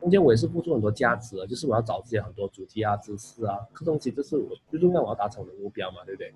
[0.00, 6.32] 中间我也是付出很多价值的，就是我要找自己很多主题啊、知识啊，这东西就是我最重要我要达成我的目标嘛，对不对？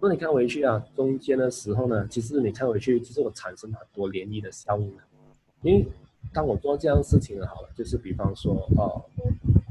[0.00, 5.02] 那你看回去啊，中间的时候呢，其实你看回去，其实我产生很多涟漪的效应的，
[5.62, 5.86] 因为
[6.32, 9.04] 当我做这样事情好了，就是比方说哦，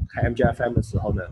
[0.08, 1.22] 开 MGFM 的时候呢，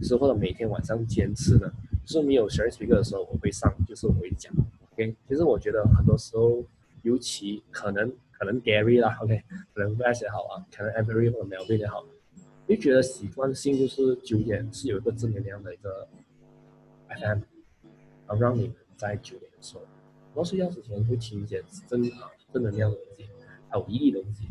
[0.00, 1.72] 是或者每天晚上坚持的，
[2.04, 4.52] 就是没有 share speaker 的时候我会上，就是我会讲
[4.92, 6.62] ，OK，其实我觉得很多时候。
[7.04, 9.42] 尤其可能可能 Gary 啦，OK，
[9.74, 12.04] 可能 v a s 也好啊，可能 Every 或者 Melvin 也好，
[12.68, 16.06] 就觉得习惯性就是九点是有一个正能量的一个
[17.08, 17.40] FM，
[18.26, 23.28] 然后让你们在九点的时候，然后睡觉之前会听一些正啊正能量的东西，
[23.68, 24.44] 还有意义的东西，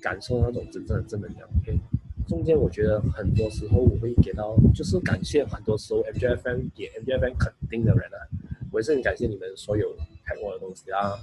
[0.00, 1.48] 感受那种真正的正能量。
[1.60, 1.78] OK，
[2.26, 8.18] 中间我觉得很多时候我会给到，就是感谢很多时候 MJFM 给 MJFM 肯定的人啊，
[8.72, 11.18] 我也是很感谢你们所有看过的东西啊，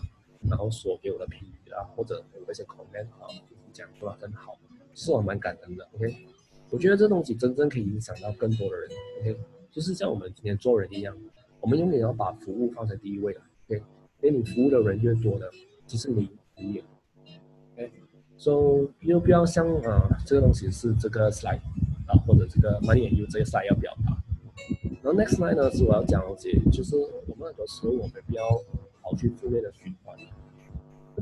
[0.50, 4.58] 然后所给我的评语啊，或者有一些 comment 啊，就是讲出来很好，
[4.94, 5.88] 是我蛮感恩的。
[5.94, 6.28] OK。
[6.70, 9.38] 我觉得这东西真正可以影响到更多的人，OK，
[9.70, 11.14] 就是像我们今天做人一样，
[11.62, 13.82] 我们永远要把服务放在第一位了，OK，
[14.22, 15.50] 因为你服务的人越多的，
[15.86, 16.82] 其实你服务
[17.78, 21.62] ，OK，So 又不要像啊，这个东西是这个 slide
[22.08, 24.18] 啊，或者这个 money and you 这个 slide 要表达，
[25.02, 26.36] 然后 next slide 呢是我要讲的，
[26.72, 26.96] 就是
[27.28, 28.44] 我们很多时候我们不要
[29.02, 30.18] 跑去负面的循环，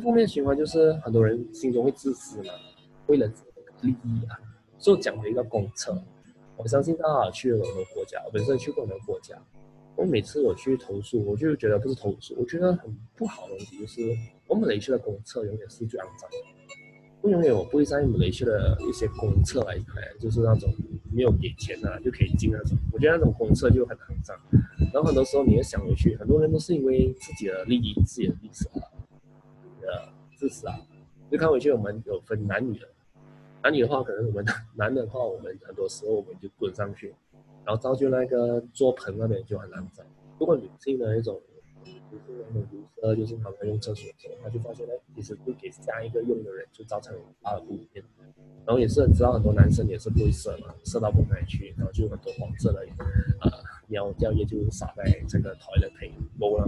[0.02, 2.54] 负面循环就是很多人心中会自私嘛，
[3.08, 3.30] 为了
[3.82, 4.40] 利益啊。
[4.80, 6.02] 就讲了一个公厕，
[6.56, 9.38] 我相信大家去了我们国家，我本身去过很多国家，
[10.00, 14.02] 我每次我去投诉，我就觉得不是投诉，我觉得很不好的东西就是，
[14.48, 16.38] 我们雷区的公厕永远是最肮脏的，
[17.22, 19.78] 我永远我不会在雷区的一些公厕来，
[20.18, 20.74] 就是那种
[21.14, 24.38] 没有给钱啊就可以进那种，我觉得那种公厕就很肮脏，
[24.94, 28.88] 然后很多时候你要想回去，很多人都是因为自己的利益、自己的利益啊，
[29.82, 30.80] 呃，自私啊，
[31.30, 32.88] 就看回去我们有分男女的。
[33.62, 34.46] 男女的话，可能我们
[34.78, 37.14] 男的话，我们很多时候我们就滚上去，
[37.70, 40.04] 然后造就那个坐盆那边就很难找。
[40.40, 41.40] 如果女性的一种，
[41.86, 48.04] 女性的那种如厕，就是他们用厕所的时候，他就发现呢，其实不给下一个用的人，就造成大的不便。
[48.66, 52.80] 然后也是知道很多男生也是不会射嘛，射到盆里去，然后就有很多黄色的
[53.42, 53.52] 呃
[53.88, 56.68] 尿尿液就洒在这个台的盆沟了。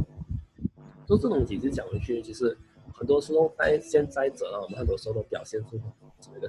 [1.08, 2.56] 就这种几次讲回去，其实
[2.94, 5.82] 很多时候在现在者呢，我们很多时候都表现出
[6.20, 6.48] 这个。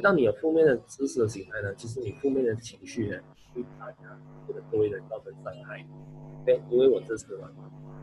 [0.00, 3.16] 当你有负面的知识的形态呢，其实你负面的情绪呢，
[3.54, 5.84] 对大家或者周围人造成伤害。
[6.44, 7.48] 对，因为我支持嘛，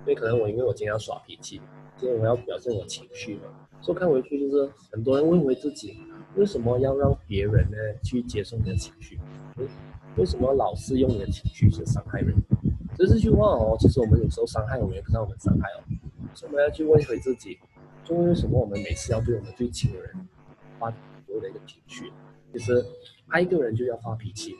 [0.02, 1.62] 因为可能我因为我今天要耍脾气，
[1.98, 3.44] 今天我要表现我情绪嘛。
[3.82, 5.98] 所以看回去就是很多人问回自己，
[6.36, 9.20] 为什么要让别人呢去接受你的情绪？
[10.16, 12.36] 为什么老是用你的情绪去伤害人？
[12.96, 15.84] 这这句话哦，其实我们有时候伤害我们也不知道我们伤害哦。
[16.34, 17.58] 所以我们要去问回自己，
[18.04, 20.28] 就为什么我们每次要对我们最亲的人
[20.80, 20.94] 发？
[21.34, 22.12] 我的一个情绪，
[22.52, 22.86] 其实
[23.28, 24.56] 爱一个人就要发脾气，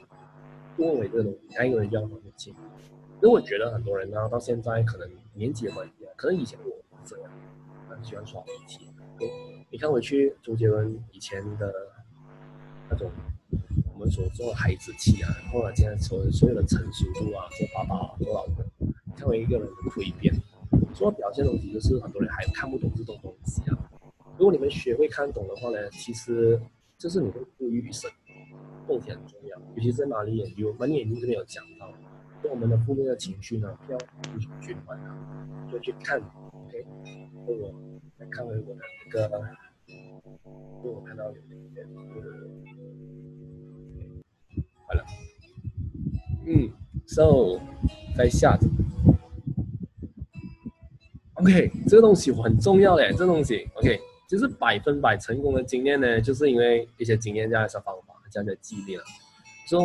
[0.76, 2.50] 不认为这个东西，爱一个人就要发脾气。
[2.50, 7.30] 因为我觉得很多人呢，到现在可能年纪关系，可能以前我不这样，
[7.88, 8.90] 很喜欢耍脾气。
[9.70, 11.72] 你看回去周杰伦以前的
[12.90, 13.10] 那种
[13.92, 18.64] 我们所说的孩子气啊，后来现在所所有的成熟度啊，做爸爸做老公，
[19.16, 20.34] 看为一个人的蜕变，
[20.92, 23.78] 所表现的东西就是很多人还看不懂这种东西啊。
[24.36, 26.60] 如果你们学会看懂的话呢，其实
[26.98, 28.10] 就是你会富裕一生，
[28.86, 29.56] 贡献很重要。
[29.76, 31.88] 尤其是在马里研究，马里研究这边有讲到，
[32.42, 36.20] 就我们的负面的情绪呢，不要去循环它，就去看
[36.52, 36.84] ，OK。
[37.46, 37.72] 我
[38.18, 39.30] 再看回我的那个，
[39.86, 41.86] 因为我看到有一点，
[44.86, 45.04] 好了，
[46.46, 46.72] 嗯
[47.06, 47.60] ，So
[48.16, 48.66] 在下着。
[51.34, 54.00] OK，这个东西很重要嘞，这东西 OK。
[54.34, 59.04] 就是百分百成功的经验呢，就是因为一些经验加上方法加上纪律了。
[59.70, 59.78] 就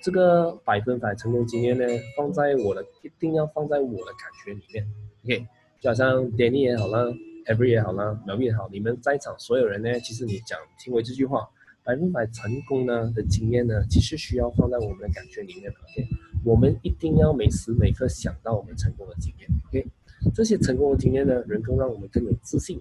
[0.00, 1.84] 这个百分百成功经验呢，
[2.16, 4.86] 放在我的一定要放在我的感觉里面。
[5.24, 5.44] OK，
[5.80, 7.04] 就好像 Danny 也好啦
[7.46, 11.48] ，Every 也好啦，苗苗也好，你们在场所有人呢，其实你讲听过这句话，
[11.82, 15.68] 百分百成功呢的经验呢，其实需要放在我们的感觉里面。
[15.68, 16.06] OK，
[16.44, 19.50] 我们一定要每时每刻想到我们成功的经验。
[19.66, 19.84] OK，
[20.32, 22.80] 这些成功的经验呢，能够让我们更有自信。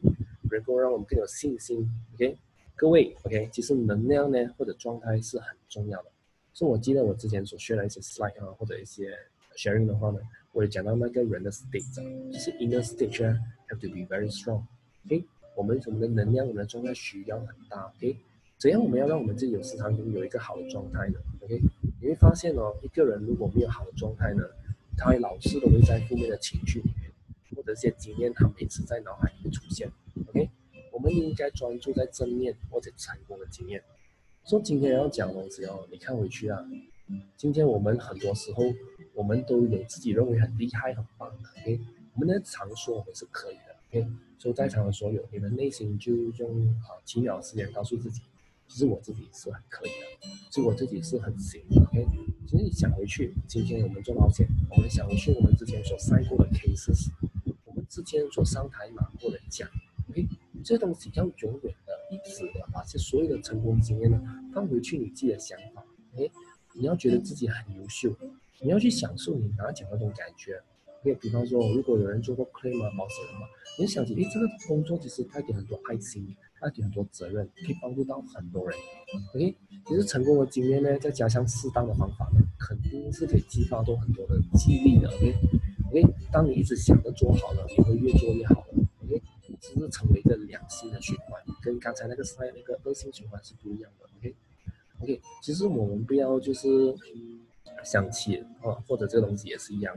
[0.52, 2.38] 能够让我们更有信心，OK，
[2.76, 6.10] 各位，OK，其实能量呢或者状态是很重要的。
[6.54, 9.18] 所以我记得我之前所学的一些 slide 啊，或者一些
[9.58, 10.20] sharing 的话呢，
[10.52, 13.38] 我也讲到那个人的 state，就是 inner state 呢
[13.70, 18.18] have to be very strong，OK，我们我们的能量我们的状态需要很大，OK，
[18.58, 21.62] 怎样我们要让我们自己有时常拥有一个好的状态呢？OK，
[22.02, 24.44] 你会发现哦，一个人如果没有好的状态呢，
[24.98, 27.12] 他会老是都会在负面的情绪里面，
[27.54, 29.92] 或者一些经验他每次在脑海里面出现。
[30.28, 30.50] OK，
[30.92, 33.84] 我们应该专注在正面或者成功的经验。
[34.46, 36.64] 说今天要讲东西哦，你看回去啊，
[37.36, 38.64] 今天我们很多时候
[39.14, 41.50] 我们都有自己认为很厉害、很棒的。
[41.62, 41.82] OK，
[42.14, 43.76] 我们的常说我们是可以的。
[43.90, 48.22] OK，所以在场的所有，你们内心就用啊几秒时间告诉自己，
[48.68, 51.82] 其实我自己是很可以的，其实我自己是很行的。
[51.82, 52.06] OK，
[52.48, 57.10] 其实你想回去，今天我们做保险，我们想回去我们之前所晒过的 cases，
[57.66, 59.40] 我们之前所上台拿过的
[60.24, 60.38] 奖。
[60.64, 64.20] 这东西要永远的一直的把这所有的成功经验呢
[64.54, 65.86] 放回去你自己的想法，
[66.18, 66.30] 哎，
[66.74, 68.16] 你要觉得自己很优秀，
[68.62, 70.62] 你要去享受你拿奖那种感觉。
[71.04, 73.46] 可以比方说，如果有人做过 claim 啊、保险的话，
[73.78, 78.76] 你想起，哎，这个工作其实带给很多爱心，带给很多责任，可以帮助到很多人。
[79.36, 85.08] OK，其实成功的经验呢，再加上适当的方法呢，肯定是可以激发到很多的激励的。
[85.10, 88.66] OK，OK，当你一直想着做好了，你会越做越好
[89.82, 94.06] 是成为一个良性的循环，跟刚才那个赛那个恶性循环是不一样的。
[94.18, 96.68] OK，OK，其实我们不要就是
[97.84, 99.96] 想起啊，或者这个东西也是一样。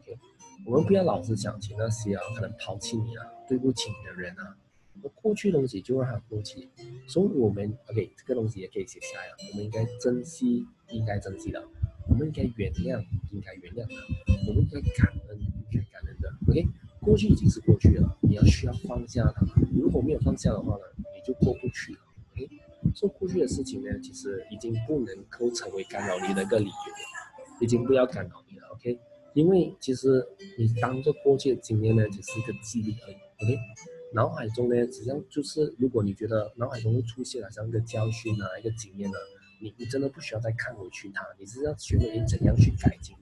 [0.00, 0.18] OK，
[0.66, 4.56] 我们不要老是想起那些啊，可能抛弃你啊、对不起你的人啊，
[5.02, 6.68] 那过去的东西就让它过去。
[7.06, 9.26] 所以，我们 OK，这个东西也可以写下来。
[9.50, 11.60] 我们应该珍惜，应该珍惜的；
[12.08, 13.94] 我们应该原谅，应该原谅的；
[14.48, 16.32] 我们应该感恩，应该感恩的。
[16.48, 16.66] OK，
[17.02, 19.44] 过去已经是过去了，你要需要放下它。
[19.74, 21.98] 如果没有放下的话呢，你就过不去了。
[22.32, 22.48] OK，
[22.94, 26.72] 说过去的事情呢，其实已经不能够成为干扰你的一个理由，
[27.60, 28.68] 已经不要干扰你了。
[28.68, 28.98] OK。
[29.34, 30.22] 因为其实
[30.58, 33.16] 你当做过去的经验呢，只是一个记忆而已。
[33.40, 33.58] OK，
[34.12, 39.16] 脑海中呢，实际上就是如果你觉得脑海中会出现了像一个教训啊，一个经验呢，
[39.60, 43.16] 你你真的不需要再看回去它，你是要学会怎样去改进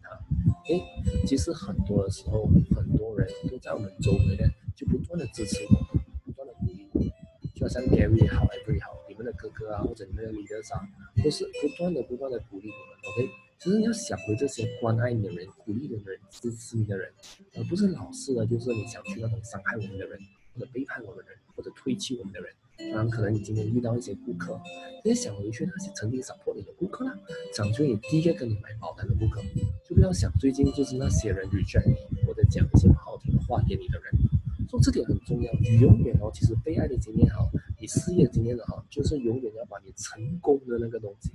[0.79, 1.11] 它。
[1.11, 7.11] 诶，其实很多的时候，很多人都在我们周围呢，就不断的支持我们，不断的鼓励我们，
[7.55, 10.87] 就像 Gary 也好，Every 也好，你们的哥哥啊，或者你们的 leaders 啊，
[11.23, 12.99] 都是不断的不断的鼓励我们。
[13.13, 13.31] OK。
[13.59, 17.13] 其实你要想回这些关爱你的人、鼓励你的人、支持你的人，
[17.57, 20.19] 而不是老是的，就是你想去那种伤害我们的人，
[20.55, 22.51] 或者背叛我们的人，或者推弃我们的人。
[22.89, 24.61] 当然，可能你今天遇到一些顾客，
[25.05, 27.19] 你想回去那些曾经 support 你的顾客啦，
[27.55, 29.41] 想去你第一个跟你买保单的顾客，
[29.89, 34.13] 就不要想最近就是那些人 reject 你，或者讲一些不好听的话给你的人。
[34.69, 41.31] 说这点很重要，你永远哦，其实被爱的经验好，你事业经验的好，就是永远要把你成功的那个东西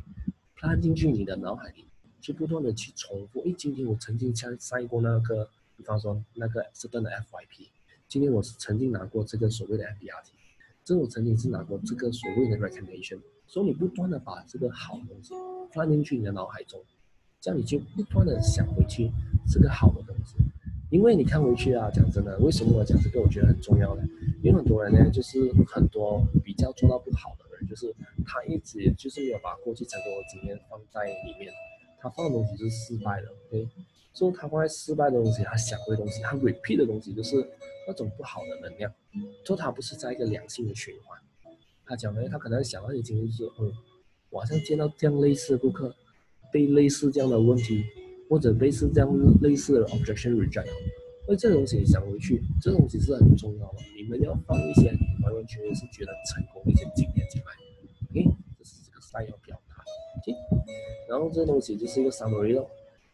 [0.62, 1.86] 拉进去你的脑海里。
[2.22, 7.68] 去不断的去重复，诶，今天我曾经参赛过那个，比方说那个是登的 FYP，
[8.08, 10.32] 今天我是曾经拿过这个所谓的 FBRT，
[10.86, 15.34] 这种曾经是拿过这个所谓的 recommendation，所以你不断的把这个好东西
[15.74, 16.80] 放进去你的脑海中，
[17.42, 19.12] 这样你就不断的想回去
[19.52, 20.36] 这个好的东西，
[20.92, 24.04] 因为你看回去啊，讲真的，为什么我讲这个我觉得很重要呢？
[24.44, 27.92] 因为很多人呢，就是很多比较做到不好的人，就是
[28.24, 31.52] 他一直就是没有把过去成功的经验放在里面。
[32.00, 33.68] 他放的东西是失败的，OK，
[34.16, 37.36] 所以他放在失败的东西，他想的东西，他 repeat 的东西就是
[37.86, 38.92] 那种不好的能量，
[39.44, 41.20] 就他不是在一个良性的循环。
[41.86, 43.72] 他讲呢，他可能想到一些经就是，嗯，
[44.30, 45.94] 我好像见到这样类似的顾客，
[46.52, 47.84] 被类似这样的问题，
[48.30, 50.66] 或者类似这样类似的 objection reject，
[51.26, 53.80] 所以这东西想回去，这东西是很重要的。
[53.98, 54.92] 你们要放一些
[55.24, 57.52] 完完全全是觉得成功的一些经验进来
[58.10, 59.76] ，OK，这是这个赛要表达
[60.18, 60.34] ，OK。
[61.08, 62.68] 然后这东西就是一个 summary 咯，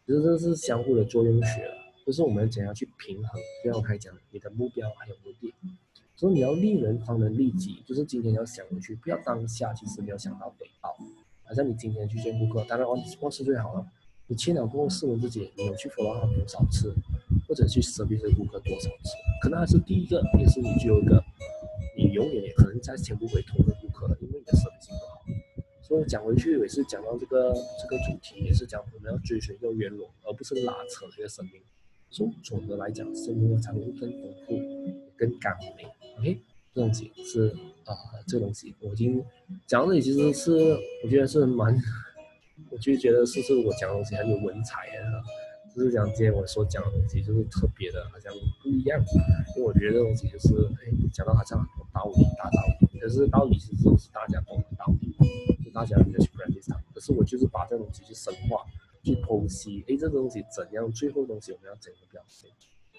[0.04, 3.40] 其实这是相互的作用学了，就是我们怎样去平衡。
[3.64, 5.54] 就像我开讲，你的目标还有目的，
[6.16, 10.96] 所以你要利人方能利己，就是今天要想回去，不要当下其实没有想到回报。
[11.44, 13.86] 好像你今天去见顾客，当然哦，公是最好了。
[14.26, 16.94] 你签了过后试问自己，你有去 follow 他多少次，
[17.46, 19.14] 或者去 service 顾客多少次？
[19.42, 21.22] 可能还是第一个，也是你最后一个，
[21.96, 25.01] 你永远也可能再签不回头的顾客了，因为你的 service 不。
[26.04, 31.60] 讲回去也是讲到这个这个主题，也是讲我们要追寻一个圆融，而不是拉扯这个生命。
[32.10, 34.58] 所以总的来讲，生命才会更丰富、
[35.16, 35.84] 更甘美。
[36.18, 36.38] OK，
[36.74, 37.48] 这东西是
[37.84, 37.96] 啊，
[38.28, 39.24] 这东西我已经
[39.66, 41.74] 讲到这里，其实是我觉得是蛮，
[42.70, 45.24] 我就觉得是是我讲的东西很有文采啊。
[45.74, 48.30] 就是讲今天我所讲的东西就是特别的，好像
[48.62, 49.02] 不一样。
[49.56, 52.60] 因为我觉得这东西就是，哎，讲到好像很多道理、大道
[52.92, 55.16] 理，可是道理其实都是大家懂的道理。
[55.72, 58.64] 大家应该去 practice 它，可是我就是把这东西去深化、
[59.02, 60.90] 去剖析，哎，这个东西怎样？
[60.92, 62.50] 最后东西我们要怎样表现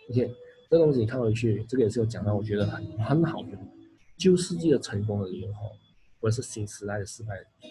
[0.10, 0.36] ？OK，
[0.70, 3.52] 这东西你看回去，这个也是有讲到，我觉得很很好用。
[4.18, 5.50] 旧世纪的成功的理由，
[6.20, 7.70] 或者是新时代的失败的理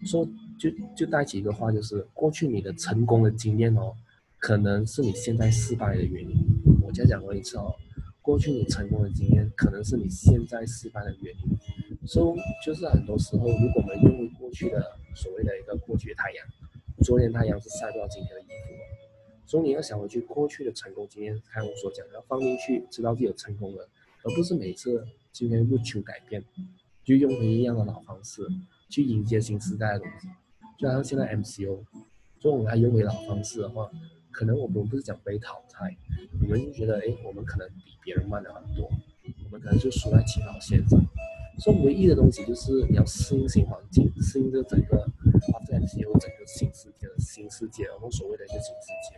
[0.00, 3.94] 由，说就就带起一个话，就是过去你的成功的经验哦，
[4.38, 6.36] 可能是你现在失败的原因。
[6.82, 7.74] 我再讲过一次哦，
[8.22, 11.58] 过去你成功的经验，可能是你现在失败的原因。
[12.06, 14.80] 所以就是很多时候，如果我们用过去的
[15.14, 16.46] 所谓的一个过去的太阳，
[17.04, 18.50] 昨天太阳是晒不到今天的衣服。
[19.44, 23.88] 所以你要想回去过去的成功经验，看我所讲，要放进去，知道自己有成功了，
[24.22, 26.44] 而不是每次今天不求改变，
[27.04, 28.42] 就用回一样的老方式
[28.88, 30.28] 去迎接新时代的东西。
[30.78, 31.84] 就好像现在 MCO，
[32.40, 33.90] 所以我们还用回老方式的话，
[34.32, 35.96] 可能我们不是讲被淘汰，
[36.42, 38.90] 我们就觉得哎，我们可能比别人慢了很多，
[39.44, 41.00] 我们可能就输在起跑线上。
[41.58, 49.16] 所以唯一的东西就是你要适应新环境，适应这整个啊，这 MCO 整个新世界的新世界，我们所谓的一个新世界。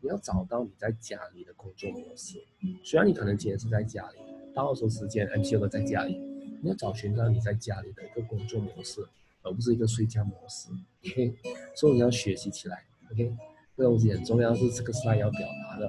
[0.00, 2.42] 你要找到你在家里的工作模式，
[2.82, 4.18] 虽然你可能今天是在家里，
[4.54, 6.18] 到时候时间 MCO 都在家里，
[6.62, 9.06] 你要找寻到你在家里的一个工作模式，
[9.42, 10.68] 而不是一个睡觉模式。
[11.04, 11.34] OK，
[11.74, 12.84] 所以你要学习起来。
[13.12, 13.34] OK，
[13.76, 15.86] 这东西很重要，是这个时代要表达的。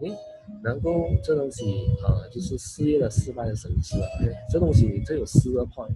[0.00, 0.33] OK。
[0.62, 4.08] 然后这东西啊，就是事业的失败的损失啊。
[4.50, 5.94] 这东西这有四个 point。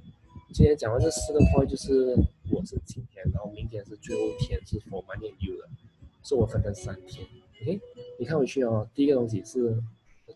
[0.52, 2.16] 今天讲完这四个 point，就是
[2.50, 5.68] 我是今天，然后明天是最后一天，是 for my new 的，
[6.22, 7.26] 是我分成三天。
[7.62, 7.80] OK，
[8.18, 8.88] 你看回去哦。
[8.94, 9.76] 第一个东西是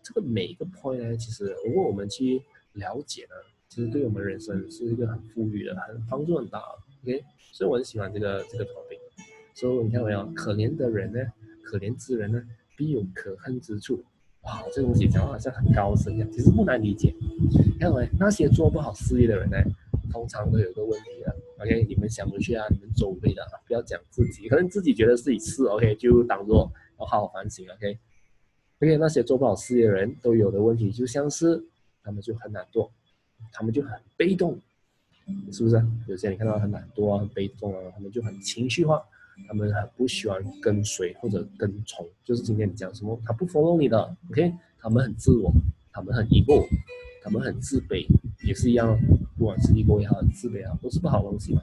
[0.03, 2.41] 这个每一个 point 呢，其实如果我们去
[2.73, 3.35] 了解呢，
[3.69, 6.59] 其实对我们人生是一个很富裕的，很帮助很大。
[7.03, 8.99] OK，所以我很喜欢这个这个 topic。
[9.55, 11.19] 所以你看没有，可怜的人呢，
[11.63, 12.43] 可怜之人呢。
[12.75, 14.03] 必有可恨之处，
[14.41, 17.13] 哇，这东西讲好像很高深一样，其实不难理解。
[17.79, 19.57] 看没，那些做不好事业的人呢，
[20.11, 21.35] 通常都有个问题了。
[21.59, 27.65] OK，你们想回去啊，你们周围的，不要讲自己，可能自己觉得自己是 OK，就当做要好好反省。
[27.69, 31.63] OK，OK，那些做不好事业的人都有的问题，就像是
[32.03, 32.89] 他们就很懒惰，
[33.51, 34.59] 他们就很被动，
[35.51, 35.81] 是不是？
[36.07, 39.01] 有些你看到很懒惰啊，很被动啊，他们就很情绪化。
[39.47, 44.53] 他们很不喜欢跟随或者跟从，就是今天你讲什么，他不 follow 你的，OK？
[44.79, 45.51] 他们很自我，
[45.91, 46.67] 他们很 ego，
[47.23, 48.05] 他们很自卑，
[48.45, 48.99] 也是一样，
[49.37, 51.61] 不管是 ego 也好，自卑啊，都是不好东西嘛。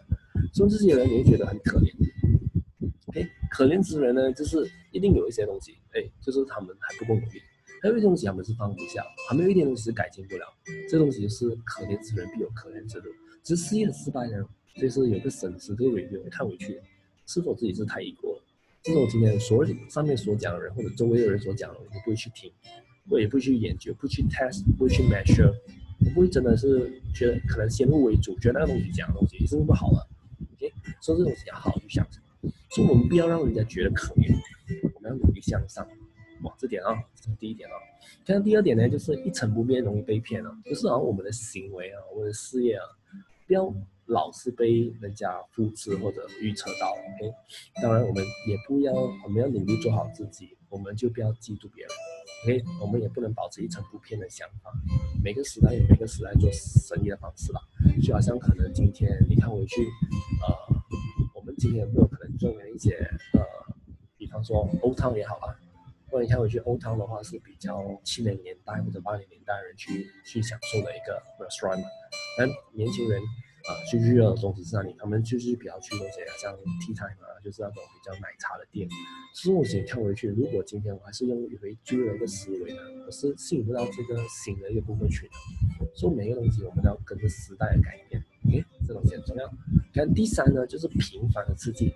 [0.52, 1.92] 所以这些人你会觉得很可怜
[3.06, 3.28] ，OK？
[3.50, 7.40] 可怜之人呢，就是一定有一些东西，哎，就是他们还不够努力，
[7.82, 10.46] 还有一些东西他们是放不下，还没有一点东西是改进不了，
[10.88, 13.10] 这东西是可怜之人必有可怜之路。
[13.42, 14.44] 只是事业失败呢，
[14.76, 16.80] 就是有个损失这个 review 看回去。
[17.32, 18.36] 是否自己是太一过？
[18.82, 22.50] 这是我今天所上面所讲的人，或者周围的人所讲的，我不会去听，
[23.08, 25.54] 我也不去研究，不去 test，不会去 measure，
[26.00, 30.08] 我不会真的是觉得可能先入为主，觉得那个东西讲的东西是不好了。
[30.56, 32.04] OK，所以这东西要好好去想。
[32.70, 34.34] 所以我们不要让人家觉得可怜，
[34.94, 35.86] 我们要努力向上。
[36.42, 37.74] 哇，这点啊，这是第一点啊。
[38.26, 42.82] 看第二点呢，就是一成不变容易被骗啊，就是好像我们的行为啊，我们的事业啊，
[43.46, 43.72] 不要。
[44.10, 47.32] 老是被人家复制或者预测到，OK？
[47.80, 51.92] 当然，我们也不要，我们要努力做好自己，我们就不要嫉妒别人
[52.42, 52.64] ，OK？
[52.82, 54.72] 我们也不能保持一成不变的想法。
[55.22, 57.60] 每个时代有每个时代做生意的方式吧，
[58.02, 59.82] 就好像可能今天你看回去，
[60.42, 60.74] 呃，
[61.32, 62.96] 我们今天有没有可能做一些
[63.34, 63.40] 呃，
[64.16, 65.54] 比方说欧汤也好啊，
[66.10, 71.84] 或者你看回去欧汤的话是比较七零年代或者八零年代人去去享受的一个 restaurant，
[72.36, 73.22] 但年轻人。
[73.68, 78.88] 啊，去日的中式餐厅，他们就是比较去那些像 tea time 啊，就是那种比较奶茶的店。
[79.34, 85.86] 所以我先跳回去，如果今天我还是用回旧的一个思维呢，我是吸引不到这个新的一个部分群的。
[85.94, 89.48] 所以每个东西我们都要跟着时代的改变，OK，这东西很重要。
[89.92, 91.92] 看第三呢，就是频繁的刺激。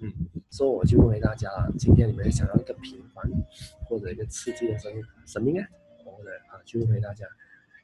[0.00, 0.12] 嗯，
[0.50, 3.24] 所以我就问回大家了，今天你们想要一个平凡
[3.84, 4.92] 或者一个刺激的生
[5.26, 5.66] 生命啊？
[6.04, 7.26] 我呢啊，就问回大家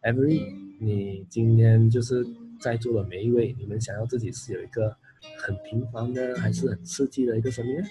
[0.02, 2.24] ，Every，你今天就是。
[2.62, 4.96] 在座的每一位，你们想要自己是有一个
[5.36, 7.84] 很平凡的，还是很刺激的一个生命呢？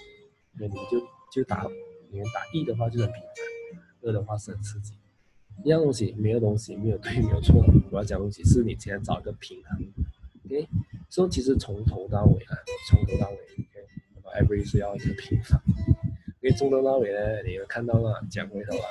[0.58, 0.98] 那你们就
[1.30, 1.68] 就打，
[2.10, 4.94] 你们打一的话就很平凡，二的话是很刺激。
[5.62, 7.62] 一样东西，没有东西，没有对，没有错。
[7.90, 9.78] 我要讲东西是你今天找一个平衡
[10.46, 10.66] ，OK？
[11.10, 12.56] 所以其实从头到尾啊，
[12.88, 13.36] 从头到尾
[14.22, 15.60] ，OK？Every 是要一个平凡，
[16.40, 18.86] 因为从头到尾呢，你有看到了，讲回头啊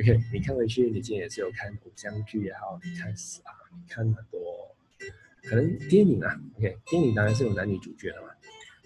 [0.00, 0.20] ，OK？
[0.32, 4.74] 你看回去，你今天也是有看偶像剧也好，你看啊，你看很多。
[5.48, 8.28] 可能电影啊，OK，电影当然是有男女主角的嘛。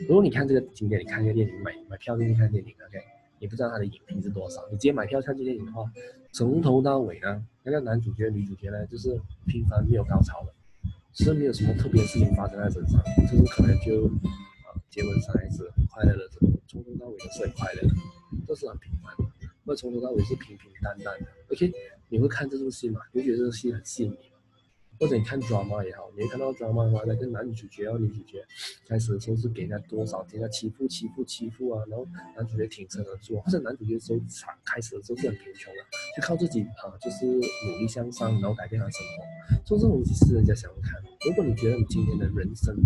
[0.06, 2.98] 如果你看这个景点，你看一个电影，买买票进去看电影，OK，
[3.38, 4.60] 你不知道他的影评是多少。
[4.70, 5.90] 你直接买票看这电影的话，
[6.32, 10.52] 从头到尾呢，那个男主角、女主角呢，就是平凡没有高潮的，
[11.12, 14.06] 是没有什么特别的事情发生在身上，就是可能就
[14.64, 16.28] 啊结婚生孩子，快乐的，
[16.66, 17.94] 从头到尾都是很快乐的，
[18.46, 19.24] 都是很平凡的，
[19.64, 21.72] 或者从头到尾是平平淡淡的，OK，
[22.08, 23.00] 你会看这部戏吗？
[23.12, 24.29] 你会觉得这个戏很吸引你？
[25.00, 28.44] 或者你看 drama 也好，你会看到 drama 的话，那个男主角啊、女主角
[28.86, 34.20] 开始的时候是给人家多少，给人家欺负、欺负、欺负啊，然后男主角挺身而出，或者男主角时候
[34.62, 35.80] 开始的时候是很贫穷的，
[36.14, 39.56] 就靠自己啊，就是努力向上，然后改变他生活。
[39.64, 41.02] 做这种东西是人家想要看。
[41.24, 42.76] 如果你觉得你今天的人生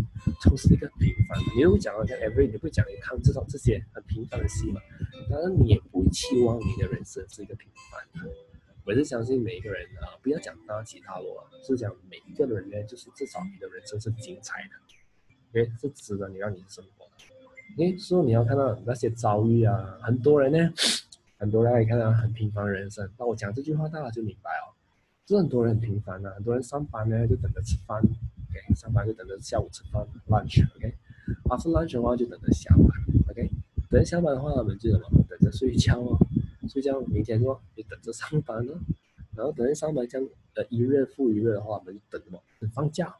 [0.41, 4.81] 就是一个平凡的，你会讲像 every，你会讲你看至少这些很平凡的戏嘛？
[5.29, 8.31] 当然你也不期望你的人生是一个平凡的。
[8.87, 17.82] 我是相信每一个人啊，不要讲大起大落，是讲每一个人呢，就是至少你的人生是精彩的，诶，是值得你让你生活的。
[17.82, 20.70] 诶，所以你要看到那些遭遇啊，很多人呢，
[21.39, 23.11] 很多人也看到很平凡的人生。
[23.18, 24.76] 那我讲这句话，大家就明白哦。
[25.24, 30.95] 就很多人很平凡的，很多人上班呢就等着吃饭，OK，上班就等着下午吃饭 lunch，OK，
[31.49, 32.87] 啊是 lunch 的话就等着下班
[33.30, 33.51] ，OK，
[33.89, 36.18] 等下班的话我们就什么等着睡觉哦，
[36.69, 38.75] 睡觉明天说就等着上班哦，
[39.37, 43.15] 然后等着上班这样呃一月复一月的话，我们就等什么等放假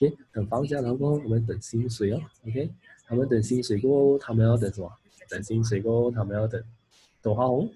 [0.00, 2.70] ，OK，等放假然后我们等薪水哦，OK，
[3.06, 4.92] 他们等薪水过后，他们要等什么？
[5.28, 6.62] 等薪水过后，他们要等
[7.22, 7.70] 等花红，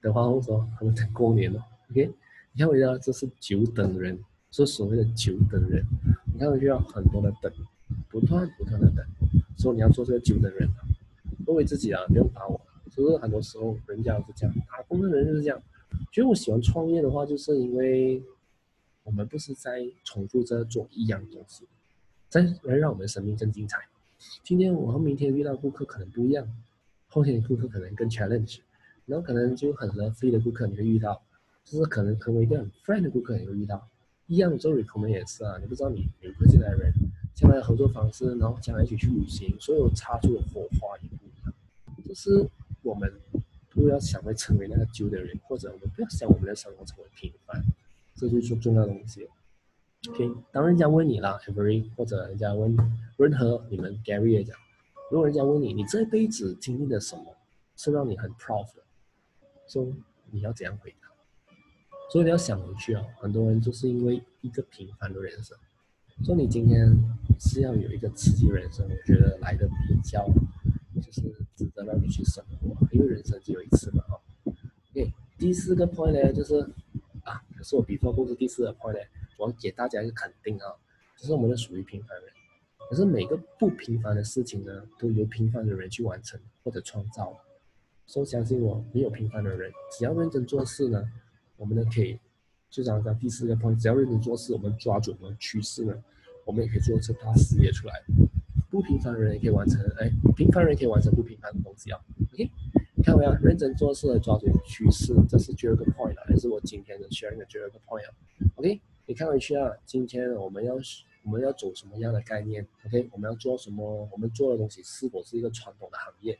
[0.00, 2.10] 等花红说他们等过年了，OK。
[2.52, 4.18] 你看回家，这是久等人，
[4.50, 5.84] 是所谓的久等人。
[6.32, 7.52] 你看回去要很多的等，
[8.08, 9.04] 不断不断的等，
[9.56, 10.68] 所以你要做这个久等人。
[11.44, 12.60] 作为自己啊，不用打我。
[13.00, 15.60] 就是很多时候人家是这样，打工的人就是这样。
[16.10, 18.22] 其实我喜欢创业的话，就是因为
[19.02, 21.64] 我们不是在重复着做一样东西，
[22.28, 23.78] 在能让我们的生命更精彩。
[24.44, 26.46] 今天我和明天遇到顾客可能不一样，
[27.08, 28.58] 后天的顾客可能更 challenge，
[29.06, 31.22] 然后可能就很合飞的顾客你会遇到。
[31.62, 33.86] 就是可能成为一个很 friend 的顾客也会遇到，
[34.26, 36.92] 一样的做 recommend 也是啊，你不知道你有个进来的人，
[37.34, 41.54] 将来合作方式，然后将来一起去旅行，所有擦出的火花也不一样。
[42.08, 42.48] 就是
[42.82, 43.12] 我们
[43.68, 47.62] 不要想会成为那个旧的人，或者我们不要想我们的生活成为平凡，
[48.16, 49.28] 这就是重要的东西。
[50.08, 52.76] OK，当人家问你啦，every 或者人家问
[53.16, 54.56] 任何你们 Gary 也讲，
[55.10, 57.36] 如果人家问你，你这辈子经历了什么，
[57.76, 58.82] 是让你很 proud 的，
[59.68, 59.86] 说
[60.30, 61.08] 你要怎样回答？
[62.10, 65.56] 所以你要想回去啊，很多人就是因为一个平凡的人生。
[66.24, 66.86] 说你今天
[67.38, 70.26] 是要有一个刺激人生，我觉得来的比较
[71.10, 74.20] 就是值得让你去生活，因为人生只有一次嘛，哦。
[74.92, 76.60] OK，第四个 point 呢，就是
[77.24, 78.98] 啊，可是我比方公司第四个 point 呢，
[79.38, 80.72] 我要给大家一个肯定啊，
[81.16, 82.30] 就是我们是属于平凡人，
[82.88, 87.38] 可是每个不平凡的事情呢，都由平凡的人去完成或者创造。
[88.06, 91.08] 所以相信我，没有平凡的人，只要认真做事呢。
[91.56, 92.18] 我们呢可以，
[92.70, 95.94] 就讲讲第四个 point，只要认真做事，我们抓准了趋势呢，
[96.44, 98.02] 我们也可以做出大事业出来。
[98.70, 101.98] 不平凡的人也可以完成，哎，平凡人可以完成不平凡的东西啊。
[102.32, 102.50] OK，
[102.94, 103.32] 你看没有？
[103.42, 108.14] 认真做事，抓准趋势，这是第二个 point 啊，也是我今天的 sharing 的第二个 point 啊。
[108.54, 110.74] OK，你看回去啊，今天我们要
[111.24, 114.08] 我们要走什么样的概念？OK，我们要做什么？
[114.12, 116.38] 我们做的东西是否是一个传统的行业？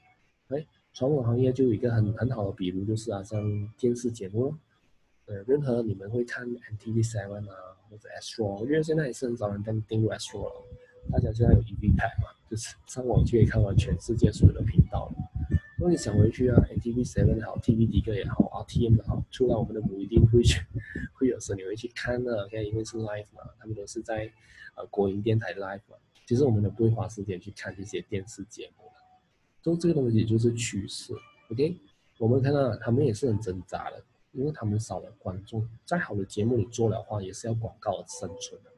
[0.48, 4.54] 哎，传统行业就有一个很很好的比如就是啊，像电视节目。
[5.26, 7.54] 呃，任何你们会看 NTV Seven 啊，
[7.88, 10.64] 或者 Astro，因为现在也是很少人登订阅 Astro 了。
[11.10, 15.58] 大家现在有 EV Pad 嘛，就是上网就可以看完全世界所有的频道了。
[15.76, 20.60] 如果你想回去啊，NTV Seven 也好，TV 迪克也好，RTM 也好，出来我们的母一定会去，
[21.14, 22.44] 会有时候你会去看的。
[22.44, 24.30] OK，因为是 live 嘛，他们都是在
[24.76, 25.96] 呃国营电台 live 嘛。
[26.26, 28.92] 其实我们都不会花时间去看这些电视节目的。
[29.62, 31.12] 就这个东西就是趋势。
[31.50, 31.76] OK，
[32.18, 34.02] 我们看到他们也是很挣扎的。
[34.32, 38.70] 因为他们少了观众，再好的节目你做的话，也是要广告生存的。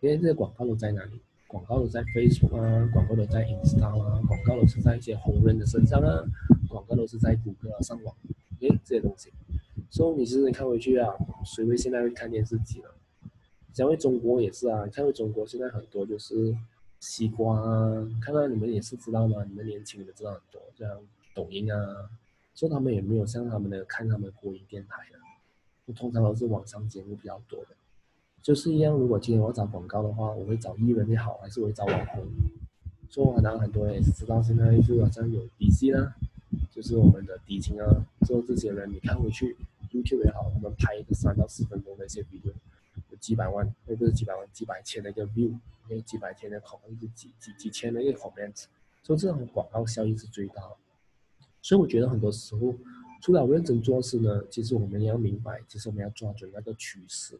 [0.00, 1.20] 因为这些广告都在哪里？
[1.50, 6.22] 广告都在 Facebook 啊，广告都在 Instagram 啊，广告都是在一些红人的身上啊，
[6.68, 8.14] 广告都是在谷歌啊上网，
[8.60, 9.32] 诶，这些东西。
[9.90, 11.12] 所以你是看回去啊，
[11.44, 12.86] 谁会现在会看电视机呢？
[13.72, 16.56] 讲回中国也是啊，看回中国现在很多就是
[17.00, 19.42] 西瓜啊，看到你们也是知道吗？
[19.42, 20.88] 你们年轻人知道很多，像
[21.34, 22.08] 抖音啊。
[22.54, 27.70] 所以他们也没有像他们的看他们国营电台的，通常都是网上节目比较多的。
[28.42, 32.24] 就是一样，如果今天我要找广告的话，我会找艺人也好，还是我会找网红。
[33.08, 36.14] 所以可能很多人也是知道，现在就好像有 DC 啦，
[36.70, 39.56] 就是我们的迪青啊，做这些人，你看回去
[39.90, 42.52] YouTube 也好，他们拍一个三到四分钟的一些 video，
[43.10, 48.66] 有几百万，那不是几百万，几百千的一个 view，有几百千的 comment，几几几千的一个 comment，
[49.02, 50.62] 所以这种广告效益是最大。
[51.60, 52.74] 所以我觉得很多时候，
[53.20, 57.38] 除了认真做事呢，其实我们也要明白，其实我们要抓准那个趋势，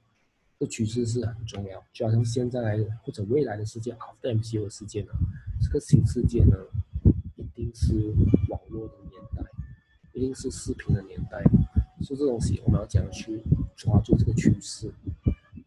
[0.61, 1.83] 这趋势是很重要。
[1.91, 5.13] 就好像现在或者未来的世界，After MCO 世界呢，
[5.63, 6.55] 这个新世界呢，
[7.37, 7.95] 一定是
[8.51, 9.43] 网络的年代，
[10.13, 11.43] 一定是视频的年代。
[12.03, 13.43] 所以这东西我们要讲去
[13.75, 14.93] 抓住这个趋势？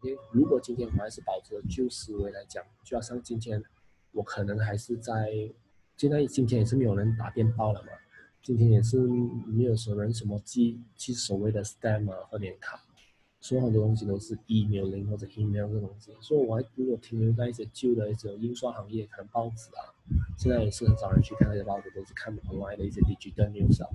[0.04, 3.60] 因为如果今天我还是保持旧思维来讲，就好像今天
[4.12, 5.28] 我可能还是在，
[5.96, 7.88] 现在今天也是没有人打电报了嘛。
[8.44, 8.98] 今天也是
[9.46, 12.78] 没有什么人什么寄寄所谓的 stamp 啊贺年卡，
[13.44, 16.10] 所以很多东西都是 email 零或者 email 这东西。
[16.18, 19.92] 所以我还如果停留在一些旧的一些印刷行业，可能报纸啊，
[20.38, 23.90] 现在也是很少人去看那些报纸，都是看国外的一些 digital news 啊。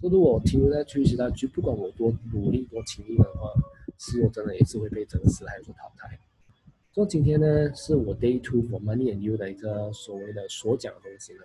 [0.00, 3.52] 所以如果停留在趋势上，就不管我多努力多勤力的话，
[3.98, 6.18] 其实我真的也是会被这个时代所淘汰。
[6.90, 11.40] 所以今天呢，是我 day two for money and you 的一个所谓的所讲的东西呢。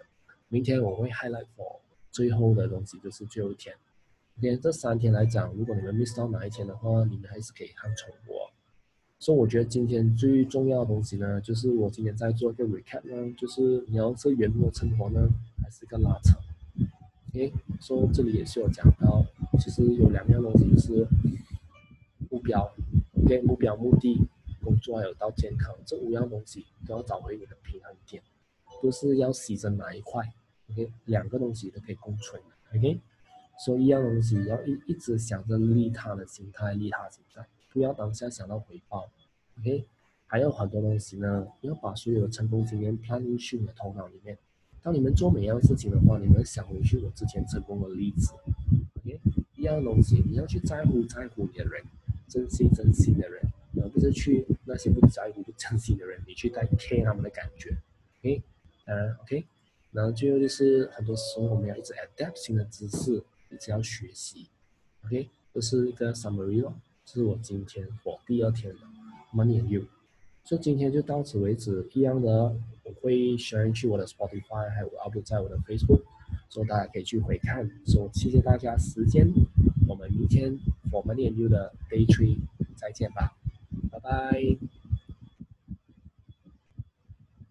[0.47, 1.81] 明天我会 highlight for。
[2.11, 3.75] 最后的东西就是最后一天
[4.37, 8.35] OK，这三天来讲，如果你们 miss 到哪一天的话，你们还是可以看重播。
[9.17, 15.21] 所以我觉得今天最重要的东西呢，就是我今天在做一个 recap 呢，就是你要是圆梦生活呢，
[15.63, 16.37] 还是一个拉扯。
[17.29, 19.25] OK，所以这里也是有讲到，
[19.57, 21.07] 其实有两样东西就是
[22.29, 22.69] 目标
[23.23, 24.19] ，OK，目标、目的、
[24.61, 28.21] 工作还有到健康这五样东西都要找回你的平衡点，
[28.83, 30.29] 都是要牺牲哪一块
[30.71, 32.41] ？OK，两个东西都可以共存。
[32.75, 32.99] OK。
[33.63, 39.09] 说一样东西，要一一直想着利他的心态，利他心态，不要当下想到回报
[39.59, 39.85] ，OK？
[40.27, 44.37] 还有很多东西呢，要把所有的成功经验 plan 进去你的头脑里面。
[44.81, 48.33] 当你们做每一样事情的话，你们想回去我之前成功的例子
[48.97, 49.19] ，OK？
[49.55, 51.81] 一样东西，你要去在乎在乎你的人，
[52.27, 53.41] 珍惜珍惜的人，
[53.81, 57.77] 而不是去那些不在乎不珍惜的人，你去带 care 他们的感觉
[58.19, 58.43] ，OK？
[58.85, 59.45] 当然，OK？
[59.91, 63.23] 然后最后就是很多时候我们要一直 adapt 新的知识。
[63.49, 64.47] 你只要学习
[65.05, 66.73] ，OK，这是一个 summary 咯，
[67.05, 68.79] 这是我今天我第二天的
[69.33, 69.83] money and you，
[70.43, 71.87] 所以今天就到此为止。
[71.93, 76.01] 一样的，我会 share 去我的 Spotify，还有 upload 在我的 Facebook，
[76.49, 77.69] 所以大家可以去回看。
[77.85, 79.27] 所以谢谢大家时间，
[79.87, 80.57] 我们明天
[80.91, 82.37] for money and you 的 day three
[82.75, 83.35] 再见吧，
[83.91, 84.84] 拜拜。